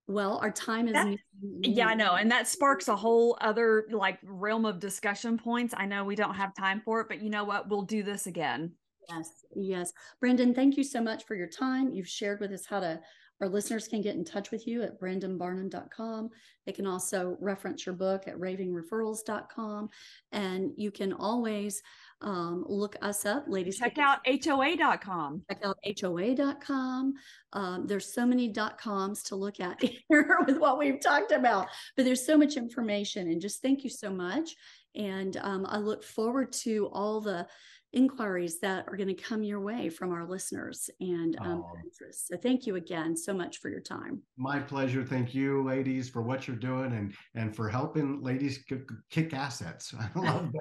Well, 0.08 0.40
our 0.40 0.52
time 0.52 0.88
is 0.88 0.94
That- 0.94 1.18
Yeah, 1.62 1.88
I 1.88 1.96
know. 1.96 2.16
And 2.16 2.30
that 2.32 2.48
sparks 2.48 2.88
a 2.88 2.96
whole 2.96 3.38
other 3.42 3.88
like 3.92 4.20
realm 4.24 4.66
of 4.66 4.80
discussion 4.80 5.38
points. 5.38 5.74
I 5.78 5.86
know 5.86 6.04
we 6.04 6.16
don't 6.16 6.36
have 6.36 6.54
time 6.56 6.82
for 6.84 7.02
it, 7.02 7.08
but 7.08 7.22
you 7.22 7.30
know 7.30 7.44
what? 7.44 7.70
We'll 7.70 7.84
do 7.84 8.04
this 8.04 8.28
again. 8.28 8.74
Yes, 9.10 9.30
yes. 9.56 9.94
Brendan, 10.20 10.54
thank 10.54 10.78
you 10.78 10.84
so 10.84 11.02
much 11.02 11.26
for 11.26 11.36
your 11.36 11.48
time. 11.48 11.92
You've 11.94 12.08
shared 12.08 12.40
with 12.40 12.52
us 12.52 12.66
how 12.66 12.80
to, 12.82 13.00
our 13.42 13.50
listeners 13.50 13.88
can 13.88 14.02
get 14.02 14.16
in 14.16 14.24
touch 14.24 14.52
with 14.52 14.68
you 14.68 14.84
at 14.84 15.00
brandonbarnum.com. 15.00 16.30
They 16.66 16.72
can 16.72 16.86
also 16.86 17.38
reference 17.42 17.86
your 17.86 17.96
book 17.96 18.28
at 18.28 18.36
ravingreferrals.com. 18.38 19.90
And 20.32 20.72
you 20.78 20.92
can 20.92 21.12
always 21.12 21.82
um, 22.22 22.64
look 22.68 22.96
us 23.02 23.26
up, 23.26 23.46
ladies. 23.48 23.80
Check 23.80 23.98
out 23.98 24.20
HOA.com. 24.28 25.42
check 25.50 25.66
out 25.66 25.78
hoa.com. 25.84 27.14
Um, 27.54 27.88
there's 27.88 28.14
so 28.14 28.28
many 28.28 28.48
dot 28.48 28.78
coms 28.78 29.24
to 29.24 29.36
look 29.36 29.60
at 29.60 29.82
here 30.08 30.38
with 30.46 30.60
what 30.60 30.78
we've 30.78 31.02
talked 31.02 31.32
about, 31.32 31.68
but 31.98 32.06
there's 32.06 32.26
so 32.26 32.38
much 32.38 32.58
information. 32.58 33.28
And 33.28 33.42
just 33.42 33.64
thank 33.64 33.84
you 33.84 33.90
so 33.90 34.12
much. 34.12 34.56
And 34.94 35.38
um, 35.38 35.66
I 35.68 35.78
look 35.78 36.04
forward 36.04 36.52
to 36.64 36.90
all 36.94 37.22
the 37.22 37.48
inquiries 37.94 38.60
that 38.60 38.88
are 38.88 38.96
going 38.96 39.08
to 39.08 39.14
come 39.14 39.44
your 39.44 39.60
way 39.60 39.90
from 39.90 40.12
our 40.12 40.26
listeners 40.26 40.90
and 41.00 41.38
um, 41.42 41.64
Oh. 41.66 41.74
interest. 41.84 42.28
So 42.28 42.38
thank 42.38 42.66
you 42.66 42.76
again 42.78 43.16
so 43.18 43.34
much 43.34 43.58
for 43.60 43.70
your 43.70 43.82
time. 43.82 44.22
My 44.38 44.60
pleasure. 44.60 45.04
Thank 45.04 45.34
you, 45.36 45.64
ladies, 45.64 46.10
for 46.10 46.22
what 46.22 46.48
you're 46.48 46.56
doing 46.58 46.94
and 46.94 47.14
and 47.36 47.56
for 47.56 47.68
helping 47.70 48.22
ladies 48.22 48.60
k- 48.68 48.82
kick 49.10 49.34
assets. 49.34 49.94
I 50.16 50.20
love 50.20 50.52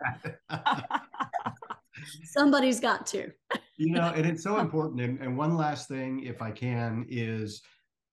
that. 0.49 1.03
Somebody's 2.25 2.81
got 2.81 3.07
to. 3.09 3.31
you 3.77 3.93
know, 3.93 4.13
and 4.15 4.27
it's 4.27 4.43
so 4.43 4.59
important. 4.67 5.01
And, 5.01 5.21
and 5.21 5.37
one 5.37 5.57
last 5.57 5.89
thing, 5.89 6.23
if 6.25 6.41
I 6.43 6.51
can, 6.51 7.05
is 7.09 7.63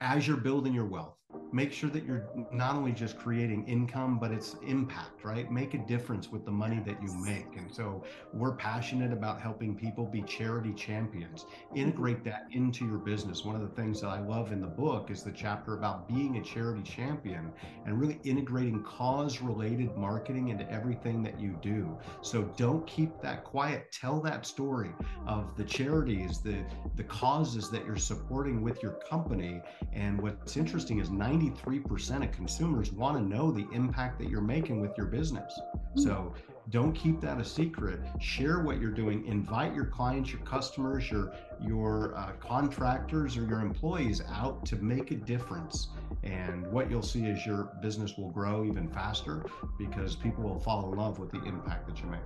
as 0.01 0.27
you're 0.27 0.37
building 0.37 0.73
your 0.73 0.85
wealth, 0.87 1.17
make 1.51 1.71
sure 1.71 1.89
that 1.89 2.05
you're 2.05 2.27
not 2.51 2.75
only 2.75 2.91
just 2.91 3.17
creating 3.17 3.65
income, 3.67 4.19
but 4.19 4.31
it's 4.31 4.55
impact, 4.65 5.23
right? 5.23 5.51
Make 5.51 5.73
a 5.73 5.79
difference 5.79 6.31
with 6.31 6.45
the 6.45 6.51
money 6.51 6.81
that 6.85 7.01
you 7.01 7.11
make. 7.13 7.57
And 7.57 7.73
so 7.73 8.03
we're 8.33 8.53
passionate 8.53 9.11
about 9.11 9.41
helping 9.41 9.75
people 9.75 10.05
be 10.05 10.21
charity 10.21 10.73
champions. 10.73 11.45
Integrate 11.75 12.23
that 12.25 12.47
into 12.51 12.85
your 12.85 12.97
business. 12.97 13.43
One 13.43 13.55
of 13.55 13.61
the 13.61 13.75
things 13.75 14.01
that 14.01 14.07
I 14.07 14.19
love 14.19 14.51
in 14.51 14.61
the 14.61 14.67
book 14.67 15.09
is 15.09 15.23
the 15.23 15.31
chapter 15.31 15.75
about 15.75 16.07
being 16.07 16.37
a 16.37 16.43
charity 16.43 16.83
champion 16.83 17.51
and 17.85 17.99
really 17.99 18.19
integrating 18.23 18.83
cause 18.83 19.41
related 19.41 19.95
marketing 19.97 20.49
into 20.49 20.69
everything 20.71 21.23
that 21.23 21.39
you 21.39 21.57
do. 21.61 21.97
So 22.21 22.43
don't 22.57 22.85
keep 22.85 23.21
that 23.21 23.43
quiet. 23.43 23.91
Tell 23.91 24.21
that 24.21 24.45
story 24.45 24.91
of 25.25 25.55
the 25.57 25.63
charities, 25.63 26.39
the 26.39 26.57
the 26.95 27.03
causes 27.03 27.69
that 27.69 27.85
you're 27.85 27.95
supporting 27.97 28.61
with 28.61 28.81
your 28.81 28.93
company. 29.09 29.61
And 29.93 30.21
what's 30.21 30.57
interesting 30.57 30.99
is 30.99 31.09
93% 31.17 32.23
of 32.23 32.31
consumers 32.31 32.91
want 32.91 33.17
to 33.17 33.23
know 33.23 33.51
the 33.51 33.67
impact 33.71 34.19
that 34.19 34.29
you're 34.29 34.41
making 34.41 34.81
with 34.81 34.97
your 34.97 35.07
business. 35.07 35.59
So 35.95 36.33
don't 36.69 36.93
keep 36.93 37.21
that 37.21 37.39
a 37.39 37.45
secret. 37.45 37.99
Share 38.19 38.59
what 38.59 38.79
you're 38.81 38.91
doing. 38.91 39.25
Invite 39.25 39.73
your 39.73 39.85
clients, 39.85 40.31
your 40.31 40.41
customers, 40.41 41.09
your 41.09 41.33
your 41.65 42.15
uh, 42.17 42.33
contractors, 42.39 43.37
or 43.37 43.45
your 43.45 43.61
employees 43.61 44.21
out 44.29 44.65
to 44.65 44.75
make 44.75 45.11
a 45.11 45.15
difference. 45.15 45.87
And 46.23 46.69
what 46.71 46.91
you'll 46.91 47.01
see 47.01 47.25
is 47.25 47.45
your 47.45 47.71
business 47.81 48.17
will 48.17 48.31
grow 48.31 48.65
even 48.65 48.89
faster 48.89 49.45
because 49.77 50.15
people 50.15 50.43
will 50.43 50.59
fall 50.59 50.91
in 50.91 50.97
love 50.97 51.19
with 51.19 51.31
the 51.31 51.41
impact 51.43 51.87
that 51.87 51.99
you 52.01 52.07
make. 52.07 52.19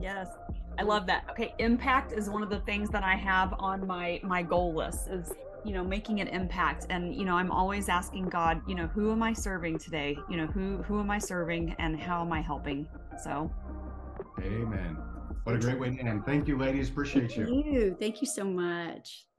Yes. 0.00 0.28
I 0.78 0.82
love 0.82 1.06
that. 1.06 1.26
Okay, 1.30 1.54
impact 1.58 2.12
is 2.12 2.28
one 2.28 2.42
of 2.42 2.50
the 2.50 2.60
things 2.60 2.90
that 2.90 3.02
I 3.02 3.14
have 3.14 3.54
on 3.58 3.86
my 3.86 4.20
my 4.22 4.42
goal 4.42 4.74
list 4.74 5.08
is, 5.08 5.32
you 5.64 5.72
know, 5.72 5.82
making 5.82 6.20
an 6.20 6.28
impact 6.28 6.86
and 6.90 7.14
you 7.14 7.24
know, 7.24 7.36
I'm 7.36 7.50
always 7.50 7.88
asking 7.88 8.28
God, 8.28 8.60
you 8.68 8.74
know, 8.74 8.86
who 8.88 9.12
am 9.12 9.22
I 9.22 9.32
serving 9.32 9.78
today? 9.78 10.16
You 10.28 10.36
know, 10.36 10.46
who 10.46 10.82
who 10.82 11.00
am 11.00 11.10
I 11.10 11.18
serving 11.18 11.74
and 11.78 11.98
how 11.98 12.20
am 12.20 12.32
I 12.32 12.40
helping? 12.40 12.86
So, 13.22 13.50
Amen. 14.40 14.96
What 15.44 15.56
a 15.56 15.58
great 15.58 15.78
way 15.78 15.94
to 15.94 16.02
end. 16.02 16.24
Thank 16.24 16.48
you, 16.48 16.56
ladies. 16.56 16.88
Appreciate 16.88 17.32
Thank 17.32 17.36
you. 17.36 17.64
you. 17.64 17.96
Thank 17.98 18.20
you 18.20 18.26
so 18.26 18.44
much. 18.44 19.26